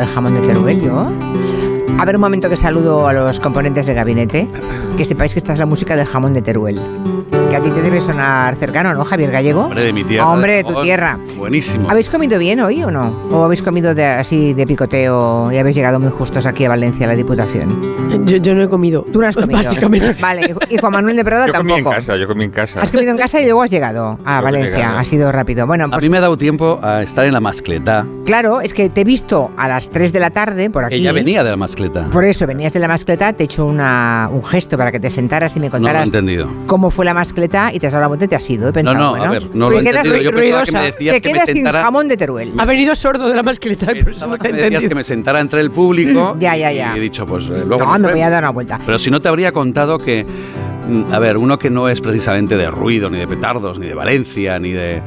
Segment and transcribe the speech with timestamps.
[0.00, 1.12] del jamón de Teruel, yo.
[1.98, 4.48] A ver un momento que saludo a los componentes del gabinete.
[4.96, 6.80] Que sepáis que esta es la música del jamón de Teruel.
[7.50, 9.62] Que a ti te debe sonar cercano, ¿no, Javier Gallego?
[9.62, 10.28] Hombre, de mi tierra.
[10.28, 11.18] Hombre, de tu tierra.
[11.36, 11.90] Buenísimo.
[11.90, 13.08] ¿Habéis comido bien hoy o no?
[13.32, 17.06] ¿O habéis comido de- así de picoteo y habéis llegado muy justos aquí a Valencia,
[17.06, 17.80] a la Diputación?
[18.24, 19.04] Yo, yo no he comido.
[19.12, 19.54] Tú no has comido.
[19.56, 20.16] Básicamente.
[20.20, 21.96] Vale, y Juan Manuel de Prada Yo comí en tampoco.
[21.96, 22.82] casa, yo comí en casa.
[22.82, 24.76] Has comido en casa y luego has llegado a he Valencia.
[24.76, 24.98] llegado.
[24.98, 25.66] Ha sido rápido.
[25.66, 28.72] Bueno, A pues mí me ha dado tiempo a estar en la mascleta, claro, es
[28.74, 31.00] que te he visto a las 3 de la tarde por aquí.
[31.00, 32.08] ya venía de la mascleta.
[32.10, 35.10] Por eso venías de la mascleta, te he hecho una, un gesto para que te
[35.10, 36.48] sentaras y me No lo he contaras entendido.
[36.66, 37.39] cómo fue la mascleta
[37.72, 38.68] y te has dado la vuelta y te has ido.
[38.68, 40.30] He pensado, no, a bueno, ver, no lo he quedas entendido.
[40.30, 42.52] Yo pensaba que me decías te que me quedas sin jamón de Teruel.
[42.58, 44.94] Ha venido sordo de la mascleta y por eso no te he Me decías que
[44.94, 46.94] me sentara entre el público Ya, ya, ya.
[46.94, 48.80] y he dicho, pues eh, luego No, me voy a dar una vuelta.
[48.84, 52.56] Pero si no te habría contado que, mm, a ver, uno que no es precisamente
[52.56, 55.02] de ruido, ni de petardos, ni de Valencia, ni de...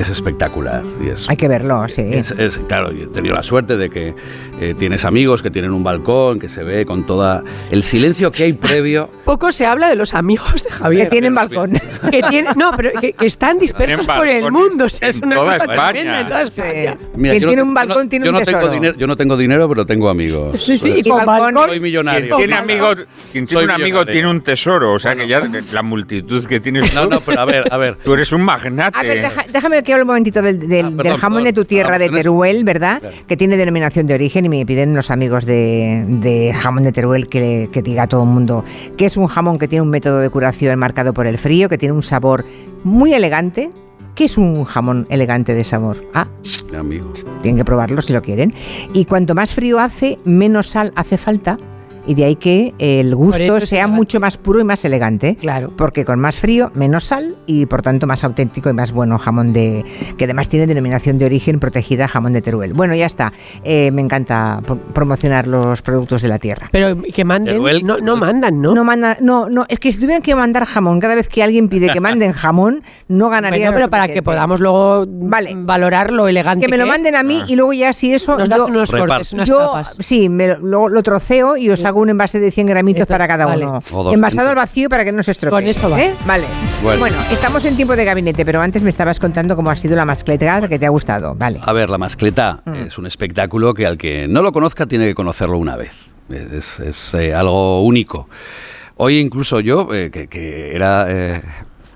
[0.00, 0.82] Es espectacular.
[1.04, 2.02] Y es, Hay que verlo, sí.
[2.10, 4.14] es- es- claro, he tenido la suerte de que
[4.60, 7.42] eh, tienes amigos que tienen un balcón, que se ve con toda...
[7.70, 9.10] El silencio que hay previo...
[9.24, 11.08] Poco se habla de los amigos de que Javier.
[11.10, 11.72] tienen balcón.
[12.10, 14.86] Que tienen, no, pero que, que están dispersos por el mundo.
[14.86, 15.90] O sea, es una toda cosa España.
[15.90, 16.98] tremenda en toda España.
[17.14, 18.72] Mira, Quien no tiene te- un balcón no- tiene yo un no tengo tesoro.
[18.74, 20.62] dinero, Yo no tengo dinero, pero tengo amigos.
[20.62, 21.54] Sí, sí, y Y con balcón.
[21.54, 22.36] Soy Quien millonario.
[22.38, 22.96] tiene amigos,
[23.32, 24.12] quien tiene Soy un amigo millonario.
[24.12, 27.44] tiene un tesoro, o sea que ya la multitud que tienes No, no, pero a
[27.44, 27.96] ver, a ver.
[28.02, 28.98] tú eres un magnate.
[28.98, 31.44] A ver, deja- déjame que hable un momentito del, del- Ah, perdón, del jamón perdón.
[31.44, 33.00] de tu tierra de Ah, tenés- Teruel, ¿verdad?
[33.00, 33.16] Claro.
[33.26, 37.28] Que tiene denominación de origen y me piden unos amigos de, de jamón de Teruel
[37.28, 38.64] que, que diga a todo el mundo
[38.96, 41.78] que es un jamón que tiene un método de curación marcado por el frío, que
[41.78, 42.44] tiene un sabor
[42.84, 43.70] muy elegante.
[44.14, 46.04] ¿Qué es un jamón elegante de sabor?
[46.12, 46.26] Ah,
[46.76, 47.12] Amigo.
[47.42, 48.52] tienen que probarlo si lo quieren.
[48.92, 51.58] Y cuanto más frío hace, menos sal hace falta.
[52.06, 55.36] Y de ahí que el gusto sea mucho más puro y más elegante.
[55.36, 55.72] Claro.
[55.76, 59.52] Porque con más frío, menos sal y por tanto más auténtico y más bueno jamón
[59.52, 59.84] de.
[60.16, 62.72] que además tiene denominación de origen protegida jamón de Teruel.
[62.72, 63.32] Bueno, ya está.
[63.64, 66.68] Eh, me encanta pro- promocionar los productos de la tierra.
[66.72, 67.56] Pero que manden.
[67.58, 68.74] Teruel- No, no mandan, ¿no?
[68.74, 71.68] No, manda, no, no, es que si tuvieran que mandar jamón, cada vez que alguien
[71.68, 73.66] pide que manden jamón, no ganaría.
[73.66, 75.52] Bueno, pero para que podamos luego Vale.
[75.56, 78.36] valorar lo elegante Que me lo manden a mí y luego ya si eso.
[78.38, 79.08] Nos das yo- unos Reparte.
[79.12, 79.96] cortes, unas yo, tapas.
[80.00, 83.08] sí, me lo, lo- lo troceo y os hago un envase de 100 gramitos Eso,
[83.08, 83.66] para cada vale.
[83.66, 83.78] uno.
[83.78, 84.14] O 200.
[84.14, 85.60] Envasado al vacío para que no se estropee.
[85.60, 86.00] Con eso va.
[86.02, 86.14] ¿eh?
[86.26, 86.46] Vale.
[86.82, 87.00] Bueno.
[87.00, 87.16] Bueno.
[87.30, 90.66] estamos en tiempo de gabinete, pero antes me estabas contando cómo ha sido la mascleta
[90.68, 91.34] que te ha gustado.
[91.34, 91.60] Vale.
[91.62, 92.74] A ver, la mascleta Mm.
[92.86, 96.10] es un espectáculo que al que no lo conozca tiene que conocerlo una vez.
[96.30, 98.28] Es, es, eh, algo único.
[98.96, 101.42] Hoy incluso yo, eh, que, que era eh,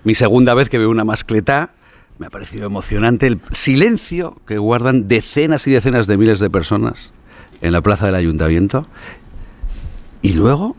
[0.05, 1.71] mi segunda vez que veo una mascleta,
[2.19, 7.13] me ha parecido emocionante el silencio que guardan decenas y decenas de miles de personas
[7.61, 8.87] en la plaza del ayuntamiento.
[10.25, 10.75] Y luego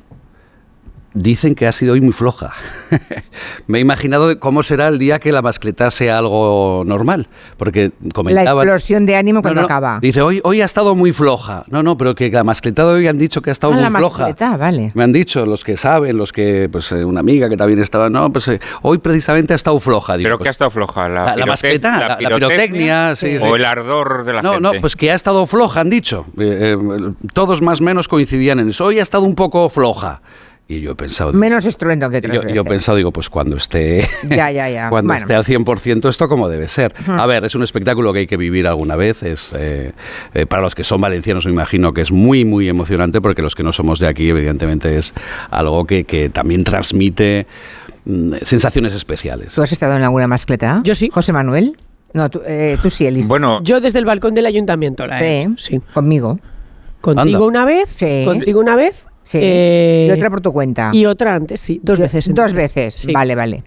[1.15, 2.51] dicen que ha sido hoy muy floja.
[3.67, 7.27] Me he imaginado cómo será el día que la mascleta sea algo normal,
[7.57, 8.67] porque La comentaban...
[8.67, 9.99] explosión de ánimo cuando No, no, acaba.
[10.01, 11.63] Dice, hoy, hoy ha estado muy floja.
[11.69, 13.83] No, no, pero que la mascleta de hoy han dicho que ha estado Ah, muy
[13.83, 14.23] la floja.
[14.23, 14.91] mascleta, vale.
[14.93, 18.09] Me han dicho los que saben, los que, pues eh, una amiga que también estaba,
[18.09, 20.17] no, pues eh, hoy precisamente ha estado floja.
[20.17, 23.37] Digo, Pero pues, que ha estado floja la, la, la mascleta, la, la pirotecnia, sí,
[23.39, 23.43] sí.
[23.43, 24.61] o el ardor de la no, gente.
[24.75, 26.25] no, pues que ha estado floja, han dicho.
[26.37, 28.85] Eh, eh, todos más o menos coincidían en eso.
[28.85, 30.21] Hoy ha estado un poco floja.
[30.67, 31.31] Y yo he pensado...
[31.33, 32.67] Menos estruendo que otras yo, yo he veces.
[32.69, 34.89] pensado, digo, pues cuando esté, Ya, ya, ya.
[34.89, 35.21] cuando Bueno.
[35.21, 36.93] esté al 100% esto como debe ser.
[37.07, 39.21] A ver, es un espectáculo que hay que vivir alguna vez.
[39.21, 39.91] Es eh,
[40.33, 43.53] eh, Para los que son valencianos me imagino que es muy, muy emocionante porque los
[43.53, 45.13] que no somos de aquí evidentemente es
[45.51, 47.45] algo que, que también transmite
[48.05, 49.53] mm, sensaciones especiales.
[49.53, 50.81] ¿Tú has estado en alguna mascleta?
[50.83, 51.09] Yo sí.
[51.13, 51.75] ¿José Manuel?
[52.13, 53.27] No, tú, eh, tú sí, Elis.
[53.27, 55.79] Bueno, Yo desde el balcón del ayuntamiento la he Sí.
[55.93, 56.39] Conmigo.
[57.01, 57.47] Contigo Anda.
[57.47, 58.23] una vez, Sí.
[58.25, 59.05] contigo una vez.
[59.25, 59.39] Sí.
[59.41, 60.91] eh, y otra por tu cuenta.
[60.93, 61.81] y otra antes, sí.
[61.83, 62.33] Dos Yo- veces.
[62.33, 62.93] Dos veces.
[62.95, 63.11] Sí.
[63.11, 63.63] Vale, vale.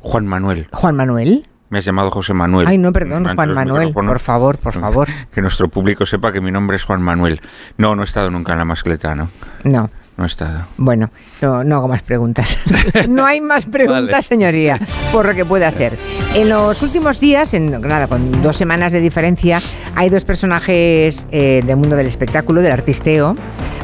[0.00, 0.66] Juan Manuel.
[0.72, 1.46] Juan Manuel.
[1.68, 2.68] Me has llamado José Manuel.
[2.68, 3.92] Ay, no, perdón, Juan Manuel.
[3.92, 5.08] Por favor, por favor.
[5.32, 7.40] Que nuestro público sepa que mi nombre es Juan Manuel.
[7.76, 9.28] No, no he estado nunca en la mascleta, ¿no?
[9.64, 9.90] No.
[10.16, 10.66] No estado.
[10.78, 11.10] Bueno,
[11.42, 12.56] no, no hago más preguntas.
[13.08, 14.22] no hay más preguntas, Vale.
[14.22, 14.80] señoría,
[15.12, 15.98] por lo que pueda ser.
[16.34, 19.60] En los últimos días, en, nada, con dos semanas de diferencia,
[19.94, 23.36] hay dos personajes eh, del mundo del espectáculo, del artisteo,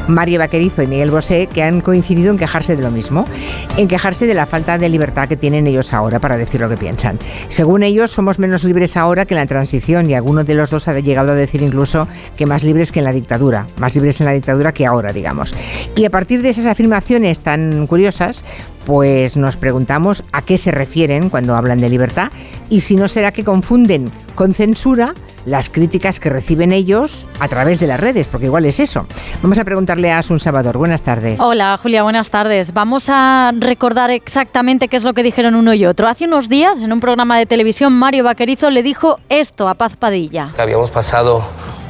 [0.07, 3.25] Mario Vaquerizo y Miguel Bosé, que han coincidido en quejarse de lo mismo,
[3.77, 6.77] en quejarse de la falta de libertad que tienen ellos ahora para decir lo que
[6.77, 7.19] piensan.
[7.47, 10.87] Según ellos, somos menos libres ahora que en la transición y alguno de los dos
[10.87, 12.07] ha llegado a decir incluso
[12.37, 15.55] que más libres que en la dictadura, más libres en la dictadura que ahora, digamos.
[15.95, 18.45] Y a partir de esas afirmaciones tan curiosas,
[18.85, 22.31] pues nos preguntamos a qué se refieren cuando hablan de libertad
[22.69, 25.15] y si no será que confunden con censura
[25.45, 29.05] las críticas que reciben ellos a través de las redes, porque igual es eso.
[29.41, 30.77] Vamos a preguntarle a Asun Salvador.
[30.77, 31.41] Buenas tardes.
[31.41, 32.73] Hola Julia, buenas tardes.
[32.73, 36.07] Vamos a recordar exactamente qué es lo que dijeron uno y otro.
[36.07, 39.97] Hace unos días, en un programa de televisión, Mario Vaquerizo le dijo esto a Paz
[39.97, 40.51] Padilla.
[40.55, 41.43] que habíamos pasado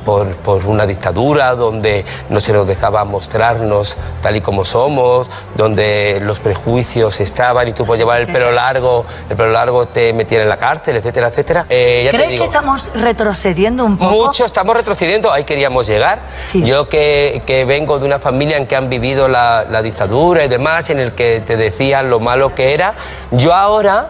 [0.05, 6.19] por, por una dictadura donde no se nos dejaba mostrarnos tal y como somos, donde
[6.21, 10.41] los prejuicios estaban y tú por llevar el pelo largo, el pelo largo te metían
[10.41, 11.65] en la cárcel, etcétera, etcétera.
[11.69, 14.11] Eh, ya te ¿Crees digo, que estamos retrocediendo un poco?
[14.11, 16.19] mucho estamos retrocediendo, ahí queríamos llegar.
[16.41, 16.63] Sí.
[16.63, 20.47] Yo que, que vengo de una familia en que han vivido la, la dictadura y
[20.47, 22.93] demás, en el que te decían lo malo que era,
[23.31, 24.07] yo ahora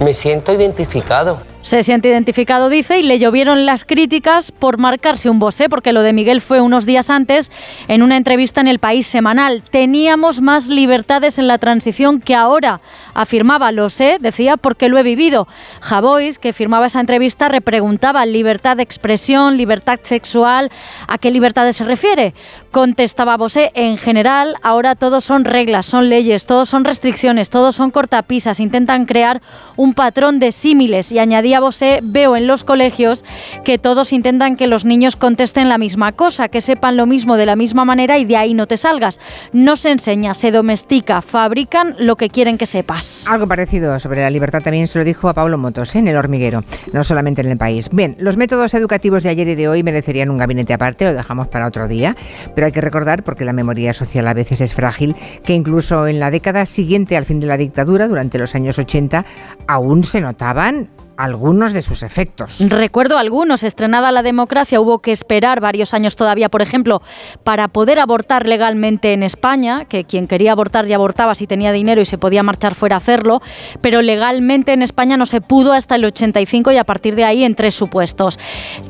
[0.00, 1.38] me siento identificado.
[1.62, 6.02] Se siente identificado, dice, y le llovieron las críticas por marcarse un bosé, porque lo
[6.02, 7.52] de Miguel fue unos días antes
[7.86, 9.62] en una entrevista en el País Semanal.
[9.70, 12.80] Teníamos más libertades en la transición que ahora,
[13.14, 15.46] afirmaba, lo sé, decía, porque lo he vivido.
[15.80, 20.68] Javois, que firmaba esa entrevista, repreguntaba libertad de expresión, libertad sexual,
[21.06, 22.34] ¿a qué libertades se refiere?
[22.72, 27.92] Contestaba Bosé, en general, ahora todos son reglas, son leyes, todos son restricciones, todos son
[27.92, 29.40] cortapisas, intentan crear
[29.76, 33.24] un patrón de símiles y añadía Bosé, veo en los colegios
[33.64, 37.46] que todos intentan que los niños contesten la misma cosa, que sepan lo mismo de
[37.46, 39.20] la misma manera y de ahí no te salgas.
[39.52, 43.26] No se enseña, se domestica, fabrican lo que quieren que sepas.
[43.28, 45.98] Algo parecido sobre la libertad también se lo dijo a Pablo Motos ¿eh?
[45.98, 46.62] en el hormiguero,
[46.92, 47.88] no solamente en el país.
[47.90, 51.48] Bien, los métodos educativos de ayer y de hoy merecerían un gabinete aparte, lo dejamos
[51.48, 52.16] para otro día,
[52.54, 56.20] pero hay que recordar, porque la memoria social a veces es frágil, que incluso en
[56.20, 59.24] la década siguiente al fin de la dictadura, durante los años 80,
[59.66, 62.58] aún se notaban algunos de sus efectos.
[62.60, 67.02] Recuerdo algunos, estrenada la democracia, hubo que esperar varios años todavía, por ejemplo,
[67.44, 72.00] para poder abortar legalmente en España, que quien quería abortar ya abortaba si tenía dinero
[72.00, 73.42] y se podía marchar fuera a hacerlo,
[73.80, 77.44] pero legalmente en España no se pudo hasta el 85 y a partir de ahí
[77.44, 78.38] en tres supuestos.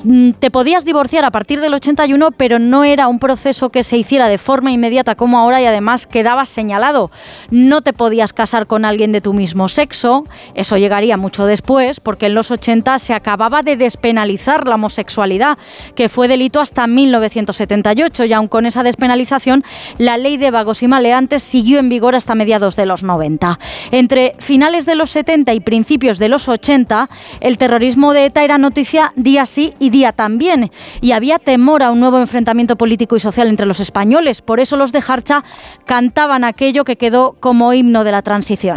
[0.04, 3.96] Mm, Te podías divorciar a partir del 81, pero no era un proceso que se
[3.96, 7.10] hiciera de forma inmediata como ahora y además quedaba señalado.
[7.50, 10.24] No te podías casar con alguien de tu mismo sexo,
[10.54, 15.58] eso llegaría mucho después, porque en los 80 se acababa de despenalizar la homosexualidad,
[15.94, 19.64] que fue delito hasta 1978 y aun con esa despenalización,
[19.98, 23.58] la ley de vagos y maleantes siguió en vigor hasta mediados de los 90.
[23.90, 27.08] Entre finales de los 70 y principios de los 80,
[27.40, 30.70] el terrorismo de ETA era noticia día sí y día también,
[31.00, 34.42] y había temor a un nuevo enfrentamiento político y social entre los españoles.
[34.42, 35.44] Por eso los de Harcha
[35.86, 38.76] cantaban aquello que quedó como himno de la transición.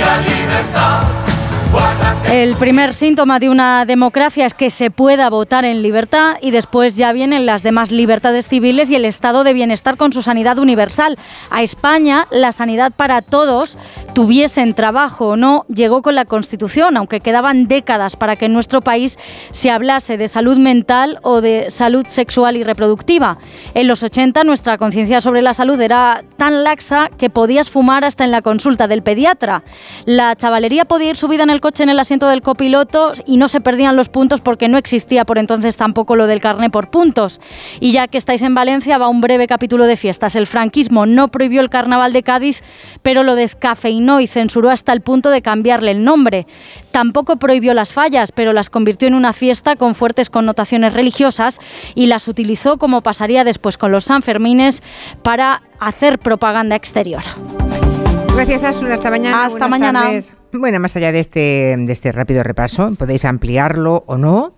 [0.00, 1.19] Είπα لي με
[2.32, 6.96] El primer síntoma de una democracia es que se pueda votar en libertad y después
[6.96, 11.18] ya vienen las demás libertades civiles y el estado de bienestar con su sanidad universal.
[11.50, 13.78] A España la sanidad para todos,
[14.14, 18.80] tuviesen trabajo o no, llegó con la Constitución, aunque quedaban décadas para que en nuestro
[18.80, 19.18] país
[19.50, 23.38] se hablase de salud mental o de salud sexual y reproductiva.
[23.74, 28.24] En los 80 nuestra conciencia sobre la salud era tan laxa que podías fumar hasta
[28.24, 29.62] en la consulta del pediatra.
[30.04, 33.48] La chavalería podía ir subida en el coche en el asiento del copiloto y no
[33.48, 37.40] se perdían los puntos porque no existía por entonces tampoco lo del carné por puntos.
[37.78, 40.36] Y ya que estáis en Valencia, va un breve capítulo de fiestas.
[40.36, 42.62] El franquismo no prohibió el carnaval de Cádiz,
[43.02, 46.46] pero lo descafeinó y censuró hasta el punto de cambiarle el nombre.
[46.90, 51.58] Tampoco prohibió las fallas, pero las convirtió en una fiesta con fuertes connotaciones religiosas
[51.94, 54.82] y las utilizó como pasaría después con los Sanfermines
[55.22, 57.22] para hacer propaganda exterior.
[58.34, 58.92] Gracias, Asun.
[58.92, 59.44] Hasta mañana.
[59.44, 60.02] Hasta Buenas mañana.
[60.02, 60.39] tardes.
[60.52, 64.54] Bueno, más allá de este, de este rápido repaso, podéis ampliarlo o no.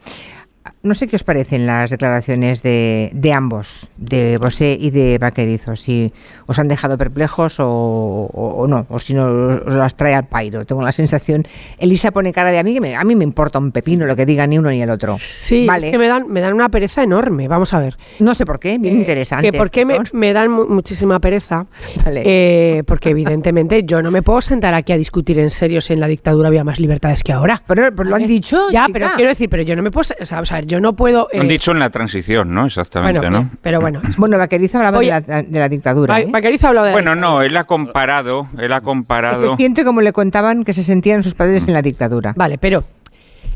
[0.85, 5.77] No sé qué os parecen las declaraciones de, de ambos, de Bosé y de Vaquerizo,
[5.77, 6.13] si
[6.49, 9.27] os han dejado perplejos o, o- o no, o si no
[9.65, 10.65] os las trae al pairo.
[10.67, 11.47] Tengo la sensación,
[11.79, 14.17] Elisa pone cara de a mí, que me- a mí me importa un pepino lo
[14.17, 15.19] que diga ni uno ni el otro.
[15.21, 15.87] Sí, vale.
[15.87, 17.47] es que me dan, me dan una pereza enorme.
[17.47, 17.97] Vamos a ver.
[18.19, 19.53] No sé por qué, bien Eh, interesante.
[19.53, 21.65] Que por qué me, me dan mu- muchísima pereza.
[22.05, 22.23] Vale.
[22.27, 26.01] Eh, porque evidentemente yo no me puedo sentar aquí a discutir en serio si en
[26.01, 27.63] la dictadura había más libertades que ahora.
[27.69, 28.59] Pero, pero lo han dicho.
[28.73, 28.93] Ya, chica.
[28.93, 31.29] pero quiero decir, pero yo no me puedo, o sea, ver, yo no puedo.
[31.33, 32.65] eh, Han dicho en la transición, ¿no?
[32.67, 33.51] Exactamente, bueno, ¿no?
[33.61, 34.01] pero bueno.
[34.17, 36.21] Bueno, Vaquerizo hablaba Oye, de, la, de la dictadura.
[36.21, 36.27] ¿eh?
[36.31, 39.57] Vaquerizo ha hablado de la Bueno, no, él ha comparado, él ha Se comparado.
[39.57, 42.33] siente como le contaban que se sentían sus padres en la dictadura.
[42.37, 42.83] Vale, pero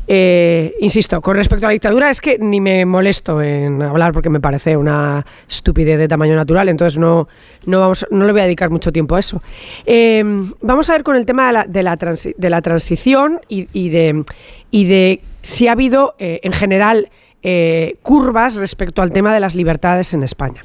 [0.09, 4.29] eh, insisto, con respecto a la dictadura es que ni me molesto en hablar porque
[4.29, 7.27] me parece una estupidez de tamaño natural, entonces no,
[7.65, 9.41] no, vamos, no le voy a dedicar mucho tiempo a eso.
[9.85, 10.23] Eh,
[10.61, 13.67] vamos a ver con el tema de la, de la, transi- de la transición y,
[13.73, 14.23] y de,
[14.71, 17.09] y de si ha habido eh, en general
[17.41, 20.61] eh, curvas respecto al tema de las libertades en España.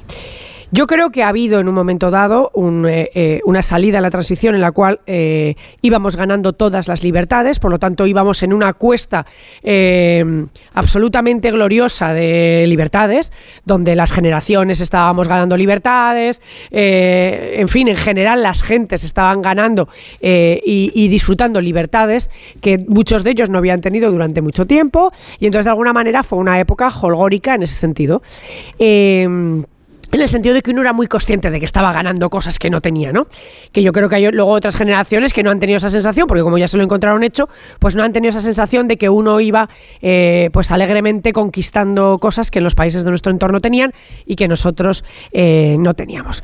[0.73, 2.51] Yo creo que ha habido en un momento dado
[2.87, 5.53] eh, eh, una salida a la transición en la cual eh,
[5.83, 9.23] íbamos ganando todas las libertades, por lo tanto íbamos en una cuesta
[10.73, 13.31] absolutamente gloriosa de libertades,
[13.65, 19.89] donde las generaciones estábamos ganando libertades, en fin, en general las gentes estaban ganando
[20.21, 25.65] y, disfrutando libertades que muchos de ellos no habían tenido durante mucho tiempo, y entonces
[25.65, 28.23] de alguna manera fue una época holgórica en ese sentido.
[30.13, 32.69] En el sentido de que uno era muy consciente de que estaba ganando cosas que
[32.69, 33.27] no tenía, ¿no?
[33.71, 36.43] Que yo creo que hay luego otras generaciones que no han tenido esa sensación, porque
[36.43, 39.39] como ya se lo encontraron hecho, pues no han tenido esa sensación de que uno
[39.39, 39.69] iba
[40.01, 43.91] eh, pues alegremente conquistando cosas que los países de nuestro entorno tenían
[44.25, 46.43] y que nosotros eh, no teníamos.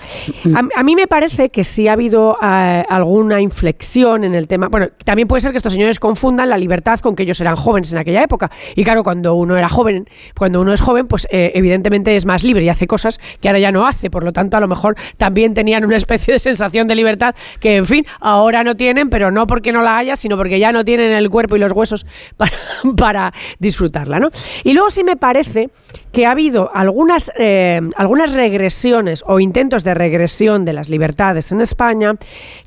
[0.55, 4.67] A, a mí me parece que sí ha habido eh, alguna inflexión en el tema.
[4.69, 7.91] Bueno, también puede ser que estos señores confundan la libertad con que ellos eran jóvenes
[7.93, 8.49] en aquella época.
[8.75, 10.07] Y claro, cuando uno era joven,
[10.37, 13.58] cuando uno es joven, pues eh, evidentemente es más libre y hace cosas que ahora
[13.59, 14.09] ya no hace.
[14.09, 17.75] Por lo tanto, a lo mejor también tenían una especie de sensación de libertad que,
[17.77, 20.83] en fin, ahora no tienen, pero no porque no la haya, sino porque ya no
[20.83, 22.05] tienen el cuerpo y los huesos
[22.97, 24.29] para, disfrutarla, ¿no?
[24.63, 25.69] Y luego sí me parece
[26.11, 31.61] que ha habido algunas, eh, algunas regresiones o intentos de regresión de las libertades en
[31.61, 32.13] España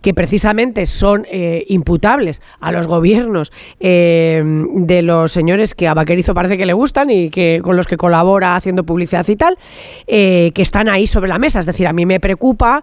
[0.00, 6.34] que precisamente son eh, imputables a los gobiernos eh, de los señores que a Vaquerizo
[6.34, 9.58] parece que le gustan y que con los que colabora haciendo publicidad y tal,
[10.06, 11.60] que están ahí sobre la mesa.
[11.60, 12.82] Es decir, a mí me preocupa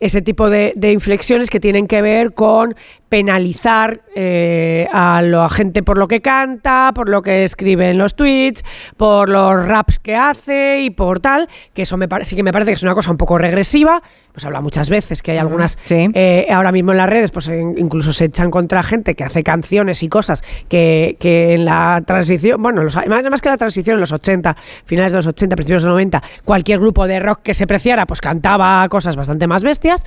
[0.00, 2.76] ese tipo de, inflexiones que tienen que ver con
[3.08, 8.14] penalizar eh, a la gente por lo que canta, por lo que escribe en los
[8.14, 8.64] tweets,
[8.96, 12.72] por los raps que hace y por tal, que eso me sí que me parece
[12.72, 14.02] que es una cosa un poco regresiva.
[14.32, 16.10] Pues habla muchas veces que hay algunas sí.
[16.14, 20.02] eh, ahora mismo en las redes, pues incluso se echan contra gente que hace canciones
[20.04, 24.00] y cosas que, que en la transición, bueno, los, más, más que la transición en
[24.00, 27.54] los 80, finales de los 80, principios de los 90, cualquier grupo de rock que
[27.54, 30.04] se preciara, pues cantaba cosas bastante más bestias.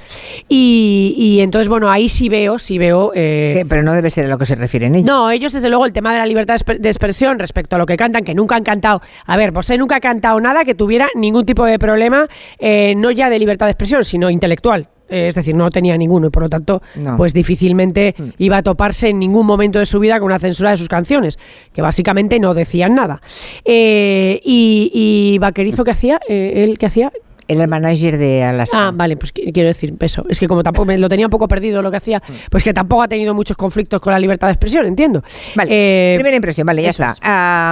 [0.48, 2.91] Y, y entonces, bueno, ahí sí veo, sí veo.
[3.14, 5.06] Eh, pero no debe ser a lo que se refieren ellos.
[5.08, 7.80] no, ellos desde luego el tema de la libertad de exp- de expresión respecto a
[7.80, 9.02] lo que cantan, que nunca han cantado.
[9.26, 12.28] A ver, Bosé nunca ha cantado nada que tuviera ningún tipo de problema,
[12.60, 14.88] eh, no ya de libertad de expresión, sino intelectual.
[15.10, 17.18] Eh, es decir, no tenía ninguno y por lo tanto, No.
[17.18, 20.78] pues difícilmente iba a toparse en ningún momento de su vida con una censura de
[20.78, 21.38] sus canciones,
[21.74, 23.22] que básicamente no decían nada.
[23.66, 26.20] Eh, y, y Vaquerizo, ¿qué hacía?
[26.30, 27.12] Eh, ¿Él qué hacía?
[27.52, 28.88] Era el manager de Alaska.
[28.88, 30.26] Ah, vale, pues qui- quiero decir eso.
[30.30, 32.74] Es que como tampoco me lo tenía un poco perdido lo que hacía, pues que
[32.74, 35.22] tampoco ha tenido muchos conflictos con la libertad de expresión, entiendo.
[35.56, 37.08] Vale, Eh, primera impresión, vale, ya está.
[37.10, 37.20] es.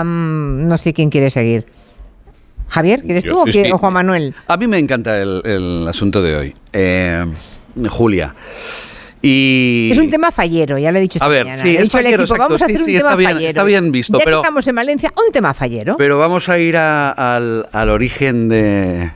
[0.05, 1.65] Mm, no sé quién quiere seguir.
[2.67, 3.71] Javier, ¿quieres Yo tú o, sí, qué- sí.
[3.71, 4.33] o Juan Manuel?
[4.47, 6.55] A mí me encanta el, el asunto de hoy.
[6.73, 7.25] Eh,
[7.89, 8.35] Julia.
[9.21, 9.89] Y...
[9.91, 11.61] Es un tema fallero, ya lo he dicho esta A ver, mañana.
[11.61, 12.41] sí, He es dicho al equipo, exacto.
[12.43, 13.49] vamos a Sí, hacer sí, un tema está bien- fallero.
[13.49, 15.97] está bien visto, Ya pero- estamos en Valencia, un tema fallero.
[15.97, 19.11] Pero vamos a ir a- al, al origen de...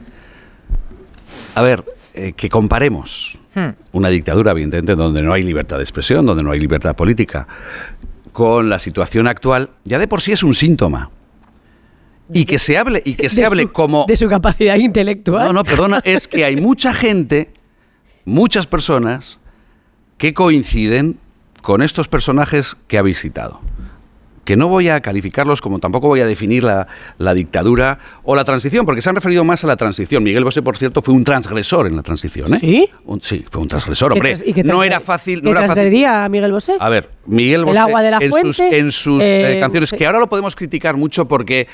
[1.56, 1.84] A ver,
[2.14, 3.70] eh, que comparemos Hmm.
[3.92, 7.48] una dictadura, evidentemente, donde no hay libertad de expresión, donde no hay libertad política,
[8.32, 11.12] con la situación actual, ya de por sí es un síntoma.
[12.32, 14.06] Y que se hable, y que se de hable su- como...
[14.08, 15.46] de su capacidad intelectual.
[15.48, 17.52] No, no, perdona, es que hay mucha gente,
[18.26, 19.40] muchas personas,
[20.18, 21.20] que coinciden
[21.62, 23.62] con estos personajes que ha visitado.
[24.44, 26.86] Que no voy a calificarlos como tampoco voy a definir la,
[27.18, 30.22] la dictadura o la transición, porque se han referido más a la transición.
[30.24, 32.54] Miguel Bosé, por cierto, fue un transgresor en la transición.
[32.54, 32.58] ¿eh?
[32.60, 32.90] ¿Sí?
[33.06, 34.36] Un- sí, fue un transgresor, ¿Qué hombre.
[34.36, 35.40] tras- y qué No era fácil.
[35.40, 36.06] ¿Qué No era fácil.
[36.06, 36.74] a Miguel Bosé?
[36.80, 39.60] A ver, Miguel El Bosé agua de la en sus, fuente, en sus eh, eh,
[39.62, 39.98] canciones, sí.
[39.98, 41.68] que ahora lo podemos criticar mucho porque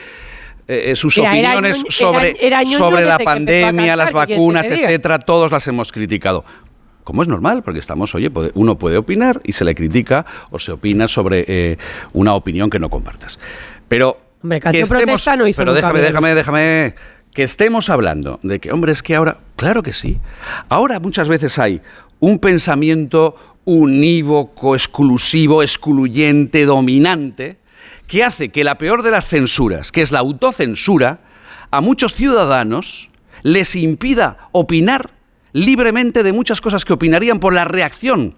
[0.68, 4.66] eh, sus Era- opiniones sobre, era- sobre la pandemia, las cantar, ¿qué quieres que vacunas,
[4.68, 6.46] etcétera, todos las hemos criticado.
[7.10, 10.74] Como es normal, porque estamos, oye, uno puede opinar y se le critica o se
[10.74, 11.78] opina sobre eh,
[12.14, 13.40] una opinión que no compartas.
[13.88, 16.94] Pero Hombre, que canción protesta no hizo pero déjame, déjame, déjame
[17.34, 20.20] que estemos hablando de que, hombre, es que ahora, claro que sí.
[20.70, 21.82] Ahora muchas veces hay
[22.20, 23.36] un pensamiento
[23.66, 27.58] unívoco, exclusivo, excluyente, dominante,
[28.06, 31.22] que hace que la peor de las censuras, que es la autocensura,
[31.72, 33.10] a muchos ciudadanos
[33.42, 35.18] les impida opinar
[35.54, 38.36] libremente de muchas cosas que opinarían por la reacción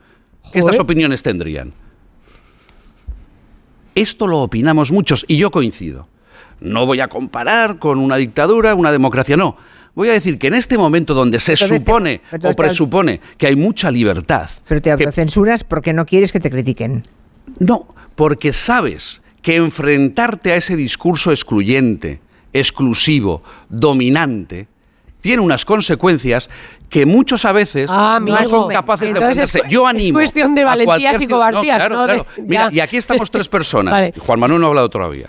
[0.52, 1.74] que estas opiniones tendrían.
[3.96, 6.08] Esto lo opinamos muchos y yo coincido.
[6.60, 9.58] No voy a comparar con una dictadura, una democracia, no.
[9.96, 13.20] Voy a decir que en este momento donde se Entonces te- supone entonces o presupone
[13.38, 17.04] que hay mucha libertad, Pero te autocensuras porque no quieres que te critiquen.
[17.60, 22.22] no, porque sabes que enfrentarte a ese discurso excluyente,
[22.54, 24.68] exclusivo, dominante,
[25.22, 26.50] tiene unas consecuencias
[26.90, 30.18] que muchos a veces Ah, no son capaces Entonces de es cu- Yo es animo.
[30.18, 32.08] cuestión de valentías y cobardías, claro, ¿no?
[32.08, 32.28] De- claro.
[32.46, 32.76] Mira, ya.
[32.76, 33.92] y aquí estamos tres personas.
[33.94, 34.14] Vale.
[34.20, 35.28] Juan Manuel no ha hablado todavía.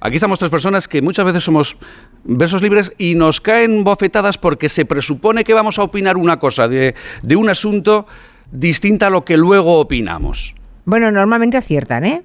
[0.00, 1.76] Aquí estamos tres personas que muchas veces somos
[2.24, 6.68] versos libres y nos caen bofetadas porque se presupone que vamos a opinar una cosa
[6.68, 8.06] de, de un asunto
[8.52, 10.54] distinta a lo que luego opinamos.
[10.84, 12.22] Bueno, normalmente aciertan, ¿eh?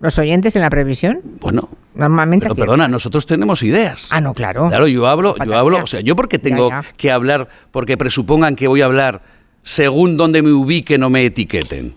[0.00, 4.08] Los oyentes en la previsión, Bueno, normalmente pero perdona, nosotros tenemos ideas.
[4.12, 4.68] Ah, no, claro.
[4.68, 6.92] Claro, yo hablo, yo hablo, o sea, yo porque tengo Ya, ya.
[6.96, 9.22] que hablar, porque presupongan que voy a hablar
[9.62, 11.94] según donde me ubique, no me etiqueten,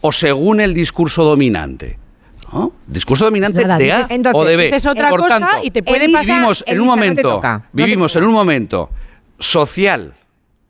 [0.00, 1.98] o según el discurso dominante.
[2.52, 2.72] ¿no?
[2.86, 4.64] Discurso dominante Nada, de A dices- entonces, o de B.
[4.66, 7.52] dices otra Por cosa tanto, y te puede pasar- vivimos en un no momento, toca,
[7.58, 8.90] no te vivimos en un momento
[9.38, 10.14] social,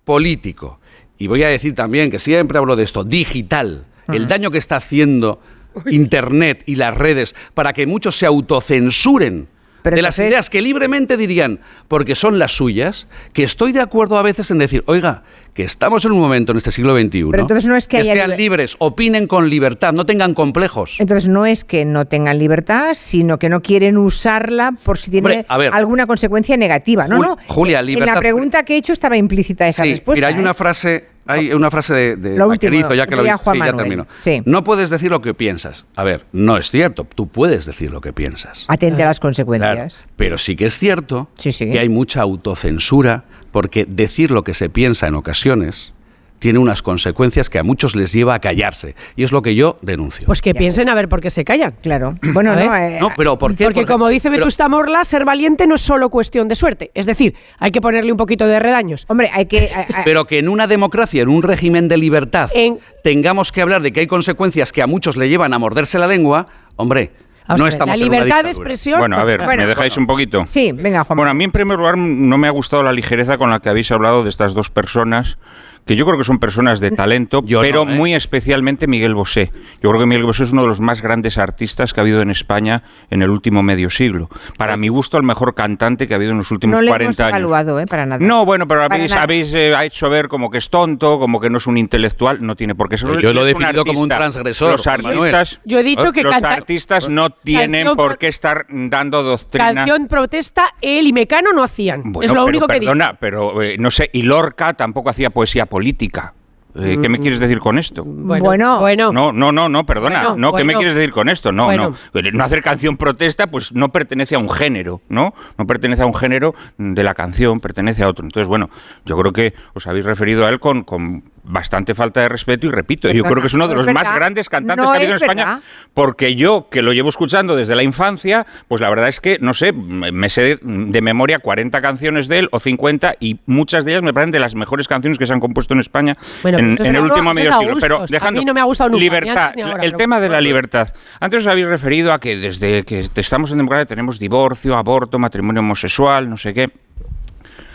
[0.05, 0.79] político,
[1.19, 4.77] y voy a decir también que siempre hablo de esto, digital, el daño que está
[4.77, 5.41] haciendo
[5.87, 9.49] Internet y las redes para que muchos se autocensuren
[9.83, 14.17] Pero de las ideas que libremente dirían, porque son las suyas, que estoy de acuerdo
[14.17, 15.25] a veces en decir, oiga,
[15.55, 18.13] que estamos en un momento en este siglo XXI, Pero entonces no es que haya
[18.15, 20.97] sean liber- libres, opinen con libertad, no tengan complejos.
[21.01, 25.27] Entonces no es que no tengan libertad, sino que no quieren usarla por si tiene
[25.29, 25.75] Hombre, a ver.
[25.75, 27.09] alguna consecuencia negativa.
[27.09, 27.37] No, Jul- no.
[27.49, 30.19] Julia, en libertad- la pregunta que he hecho estaba implícita esa Sí, respuesta.
[30.19, 30.39] mira, hay ¿eh?
[30.41, 34.07] una frase, hay una frase de, de Lo último, ya que lo sí, ya termino.
[34.19, 34.43] Sí.
[34.45, 35.87] No puedes decir lo que piensas.
[35.95, 37.07] A ver, no es cierto.
[37.15, 38.65] Tú puedes decir lo que piensas.
[38.69, 40.07] Atente a las Claro, consecuencias.
[40.17, 41.53] pero sí que es cierto sí.
[41.71, 45.95] que hay mucha autocensura porque decir lo que se piensa en ocasiones
[46.43, 48.97] tiene unas consecuencias que a muchos les lleva a callarse.
[49.15, 50.27] Y es lo que yo denuncio.
[50.27, 51.75] Pues que piensen a ver por qué se callan.
[51.83, 52.17] Claro.
[52.35, 52.75] Bueno, A no.
[52.77, 53.65] eh, no, pero ¿por qué?
[53.65, 56.91] Porque como dice pero- Vetusta Morla, ser valiente no es solo cuestión de suerte.
[56.95, 59.05] Es decir, hay que ponerle un poquito de redaños.
[59.09, 59.69] Hombre, hay que.
[59.75, 63.63] a- a- Pero que en una democracia, en un régimen de libertad, En- tengamos que
[63.63, 67.13] hablar de que hay consecuencias que a muchos le llevan a morderse la lengua, hombre,
[67.47, 68.99] Vamos no a ver, estamos la en una libertad de expresión.
[69.01, 70.45] Bueno, a ver, Bueno, ¿me dejáis un poquito?
[70.47, 71.17] sí, venga, Juan.
[71.17, 73.69] Bueno, a mí en primer lugar no me ha gustado la ligereza con la que
[73.69, 75.39] habéis hablado de estas dos personas,
[75.85, 77.87] que yo creo que son personas de talento, Yo no, pero ¿eh?
[77.87, 79.51] muy especialmente Miguel Bosé.
[79.83, 82.23] Yo creo que Miguel Bosé es uno de los más grandes artistas que ha habido
[82.23, 84.29] en España en el último medio siglo.
[84.57, 86.99] Para mi gusto, el mejor cantante que ha habido en los últimos no le hemos
[86.99, 87.39] 40 años.
[87.39, 87.87] evaluado, ¿eh?
[87.87, 88.25] Para nada.
[88.25, 91.51] No, bueno, pero Para habéis, habéis eh, hecho ver como que es tonto, como que
[91.51, 93.09] no es un intelectual, no tiene por qué ser.
[93.09, 96.33] Pero yo lo he definido como un transgresor, Los artistas, Yo he dicho que los
[96.33, 99.75] canta- artistas no tienen Canción por qué estar dando doctrina.
[99.75, 102.13] Canción protesta, él y Mecano no hacían.
[102.13, 102.93] Bueno, es lo pero único que digo.
[102.93, 106.35] perdona, pero eh, no sé, y Lorca tampoco hacía poesía política.
[106.75, 108.03] Eh, ¿Qué me quieres decir con esto?
[108.05, 109.11] Bueno, Bueno.
[109.11, 110.21] No, no, no, no, perdona.
[110.21, 111.51] Bueno, no, ¿qué me quieres decir con esto?
[111.51, 111.95] No, Bueno.
[112.13, 112.21] no.
[112.33, 115.33] No hacer canción protesta, pues no pertenece a un género, ¿no?
[115.57, 118.25] No pertenece a un género de la canción, pertenece a otro.
[118.27, 118.69] Entonces, bueno,
[119.07, 122.71] yo creo que os habéis referido a él con, con bastante falta de respeto y
[122.71, 125.11] repito, yo creo que es uno de los más grandes cantantes No que ha habido
[125.13, 125.63] en es España, verdad.
[125.93, 129.53] porque yo, que lo llevo escuchando desde la infancia, pues la verdad es que, no
[129.53, 134.03] sé, me sé de memoria 40 canciones de él o 50 y muchas de ellas
[134.03, 136.83] me parecen de las mejores canciones que se han compuesto en España Bueno, en, pero
[136.83, 137.77] eso en es el último medio siglo.
[137.81, 140.29] Pero dejando mí no me ha gustado nunca, libertad, antes ni ahora, el tema de
[140.29, 140.89] la libertad.
[141.21, 145.61] Antes os habéis referido a que desde que estamos en democracia tenemos divorcio, aborto, matrimonio
[145.61, 146.71] homosexual, no sé qué.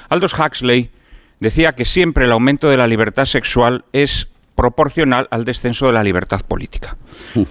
[0.10, 0.90] Aldous Huxley
[1.40, 6.04] decía que siempre el aumento de la libertad sexual es proporcional al descenso de la
[6.04, 6.98] libertad política.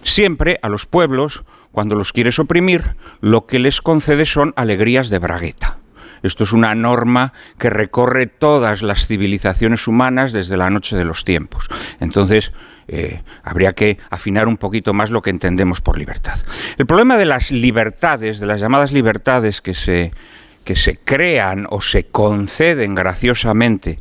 [0.03, 5.21] Siempre a los pueblos, cuando los quieres oprimir, lo que les concede son alegrías de
[5.21, 5.79] bragueta.
[6.23, 11.25] Esto es una norma que recorre todas las civilizaciones humanas desde la noche de los
[11.25, 11.69] tiempos.
[12.01, 12.53] Entonces,
[12.89, 16.39] eh, habría que afinar un poquito más lo que entendemos por libertad.
[16.79, 20.13] El problema de las libertades, de las llamadas libertades que se,
[20.67, 24.01] que se crean o se conceden graciosamente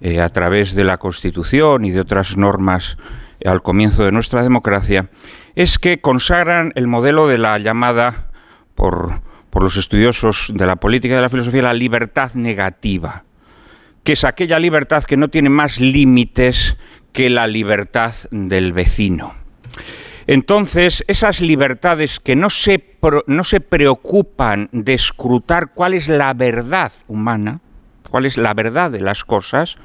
[0.00, 2.96] eh, a través de la Constitución y de otras normas
[3.38, 5.10] eh, al comienzo de nuestra democracia,
[5.54, 8.30] es que consagran el modelo de la llamada,
[8.74, 13.24] por, por los estudiosos de la política y de la filosofía, la libertad negativa,
[14.02, 16.78] que es aquella libertad que no tiene más límites
[17.12, 19.34] que la libertad del vecino.
[20.26, 26.92] Entonces, esas libertades que no se, no se preocupan de escrutar cuál es la verdad
[27.06, 27.60] humana,
[28.10, 29.76] cuál es la verdad de las cosas,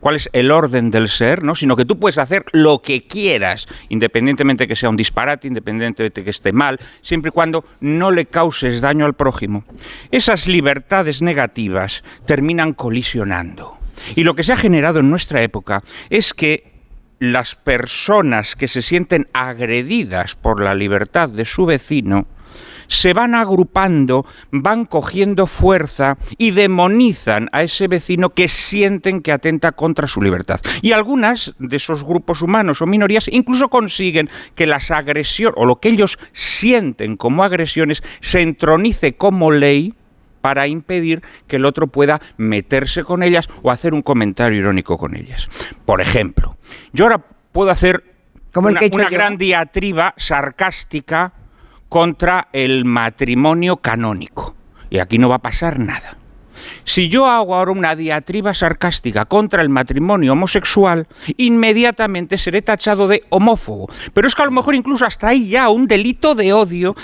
[0.00, 1.54] cuál es el orden del ser, ¿no?
[1.54, 6.30] sino que tú puedes hacer lo que quieras, independientemente que sea un disparate, independientemente que
[6.30, 9.64] esté mal, siempre y cuando no le causes daño al prójimo.
[10.10, 13.78] Esas libertades negativas terminan colisionando.
[14.16, 16.69] Y lo que se ha generado en nuestra época es que
[17.20, 22.26] las personas que se sienten agredidas por la libertad de su vecino
[22.88, 29.70] se van agrupando, van cogiendo fuerza y demonizan a ese vecino que sienten que atenta
[29.70, 30.60] contra su libertad.
[30.82, 35.76] Y algunas de esos grupos humanos o minorías incluso consiguen que las agresiones o lo
[35.76, 39.94] que ellos sienten como agresiones se entronice como ley
[40.40, 45.16] para impedir que el otro pueda meterse con ellas o hacer un comentario irónico con
[45.16, 45.48] ellas.
[45.84, 46.56] Por ejemplo,
[46.92, 48.04] yo ahora puedo hacer
[48.52, 51.32] Como una, he una gran diatriba sarcástica
[51.88, 54.54] contra el matrimonio canónico.
[54.90, 56.16] Y aquí no va a pasar nada.
[56.84, 63.24] Si yo hago ahora una diatriba sarcástica contra el matrimonio homosexual, inmediatamente seré tachado de
[63.30, 63.88] homófobo.
[64.12, 66.94] Pero es que a lo mejor incluso hasta ahí ya un delito de odio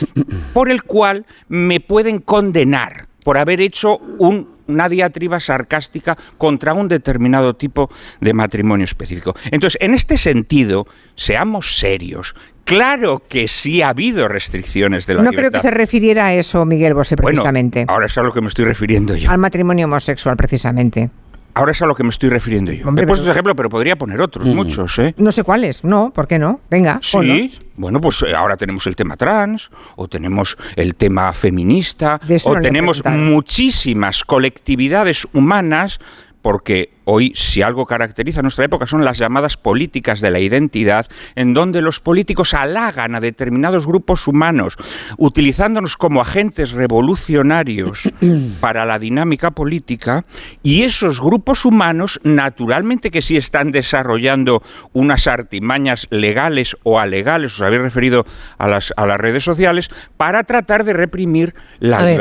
[0.52, 6.86] por el cual me pueden condenar por haber hecho un- una diatriba sarcástica contra un
[6.86, 9.34] determinado tipo de matrimonio específico.
[9.50, 10.86] Entonces, en este sentido,
[11.16, 12.36] seamos serios.
[12.64, 15.58] Claro que sí ha habido restricciones de la No creo libertad.
[15.58, 17.84] que se refiriera a eso Miguel Bosé Bueno, precisamente.
[17.88, 19.28] ahora es a lo que me estoy refiriendo yo.
[19.28, 21.10] al matrimonio homosexual precisamente.
[21.56, 22.86] Ahora es a lo que me estoy refiriendo yo.
[22.86, 25.14] Hombre, He puesto pero- ese ejemplo, pero podría poner otros, muchos, ¿eh?
[25.16, 26.60] No sé cuáles, no, ¿por qué no?
[26.70, 27.60] Venga, Sí, ponlos.
[27.76, 32.60] bueno, pues eh, ahora tenemos el tema trans, o tenemos el tema feminista, o no
[32.60, 35.98] tenemos muchísimas colectividades humanas,
[36.46, 41.04] porque hoy si algo caracteriza a nuestra época son las llamadas políticas de la identidad,
[41.34, 44.76] en donde los políticos halagan a determinados grupos humanos,
[45.18, 48.12] utilizándonos como agentes revolucionarios
[48.60, 50.24] para la dinámica política,
[50.62, 57.62] y esos grupos humanos naturalmente que sí están desarrollando unas artimañas legales o alegales, os
[57.62, 58.24] habéis referido
[58.56, 62.16] a las, a las redes sociales, para tratar de reprimir la A ver.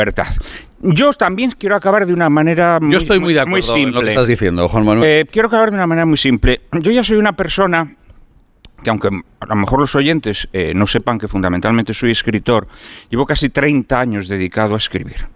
[0.94, 3.88] Yo también quiero acabar de una manera muy, Yo estoy muy de acuerdo muy en
[3.88, 4.12] lo que simple.
[4.12, 5.10] estás diciendo, Juan Manuel.
[5.10, 6.62] Eh, quiero acabar de una manera muy simple.
[6.74, 7.96] Yo ya soy una persona
[8.84, 12.68] que aunque a lo mejor los oyentes eh, no sepan que fundamentalmente soy escritor,
[13.10, 15.28] llevo casi 30 años dedicado a escribir.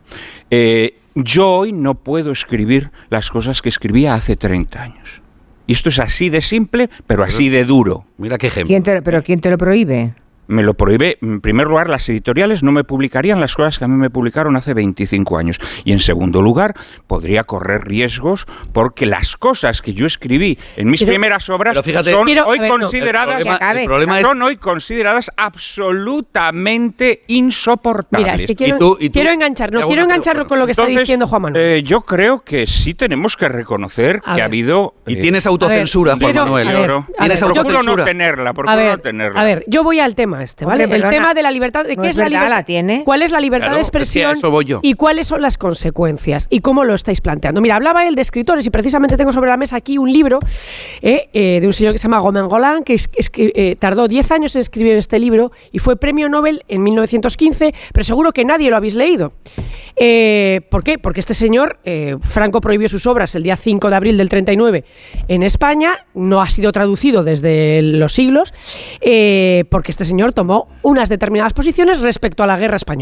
[0.52, 5.22] Eh, yo hoy no puedo escribir las cosas que escribía hace 30 años.
[5.66, 8.06] Y esto es así de simple, pero así de duro.
[8.18, 8.68] Mira qué ejemplo.
[8.70, 10.14] ¿Quién te- ¿Pero quién te lo prohíbe?
[10.50, 13.88] Me lo prohíbe, en primer lugar, las editoriales no me publicarían las cosas que a
[13.88, 15.60] mí me publicaron hace 25 años.
[15.86, 16.74] Y en segundo lugar,
[17.06, 21.84] podría correr riesgos porque las cosas que yo escribí en mis Pero- primeras obras pero
[21.84, 22.80] fíjate- son Quiero- hoy ver, no.
[22.80, 28.26] consideradas El problema, el problema es son hoy consideradas absolutamente insoportables.
[28.26, 30.50] Mira, es que quiero, Y tú- y tú- quiero enganchar, te no, quiero engancharlo pregunta.
[30.50, 31.64] con lo que está Entonces, diciendo Juan Manuel.
[31.64, 34.44] eh, yo creo que sí tenemos que reconocer A que ha ver.
[34.46, 34.96] habido...
[35.06, 36.68] Y eh, tienes autocensura, ver, Juan quiero- Manuel.
[36.68, 36.98] a ver, Oro.
[37.00, 38.06] a Tienes ver, yo Procuro no autocensura.
[38.06, 39.40] tenerla, procuro no tenerla.
[39.40, 40.84] a ver, yo voy al tema este, ¿vale?
[40.86, 42.50] Hombre, el perdona, tema de la libertad, ¿de no qué es es la libertad?
[42.50, 43.04] la tiene.
[43.04, 44.80] ¿Cuál es la libertad Claro, de es que a expresión eso voy yo.
[44.84, 47.62] y cuáles son las consecuencias y cómo lo estáis planteando?
[47.62, 50.40] Mira, hablaba él de escritores y precisamente tengo sobre la mesa aquí un libro
[51.02, 53.76] eh, eh, de un señor que se llama Gomen Golan que es- es que, eh,
[53.80, 58.32] tardó 10 años en escribir este libro y fue premio Nobel en 1915, pero seguro
[58.32, 59.34] que nadie lo habéis leído.
[59.96, 60.98] Eh, ¿Por qué?
[60.98, 64.86] Porque este señor, eh, Franco prohibió sus obras el día 5 de abril del 39
[65.28, 68.54] en España, no ha sido traducido desde los siglos,
[69.02, 73.00] eh, porque este señor tomó unas determinadas posiciones respecto a la guerra española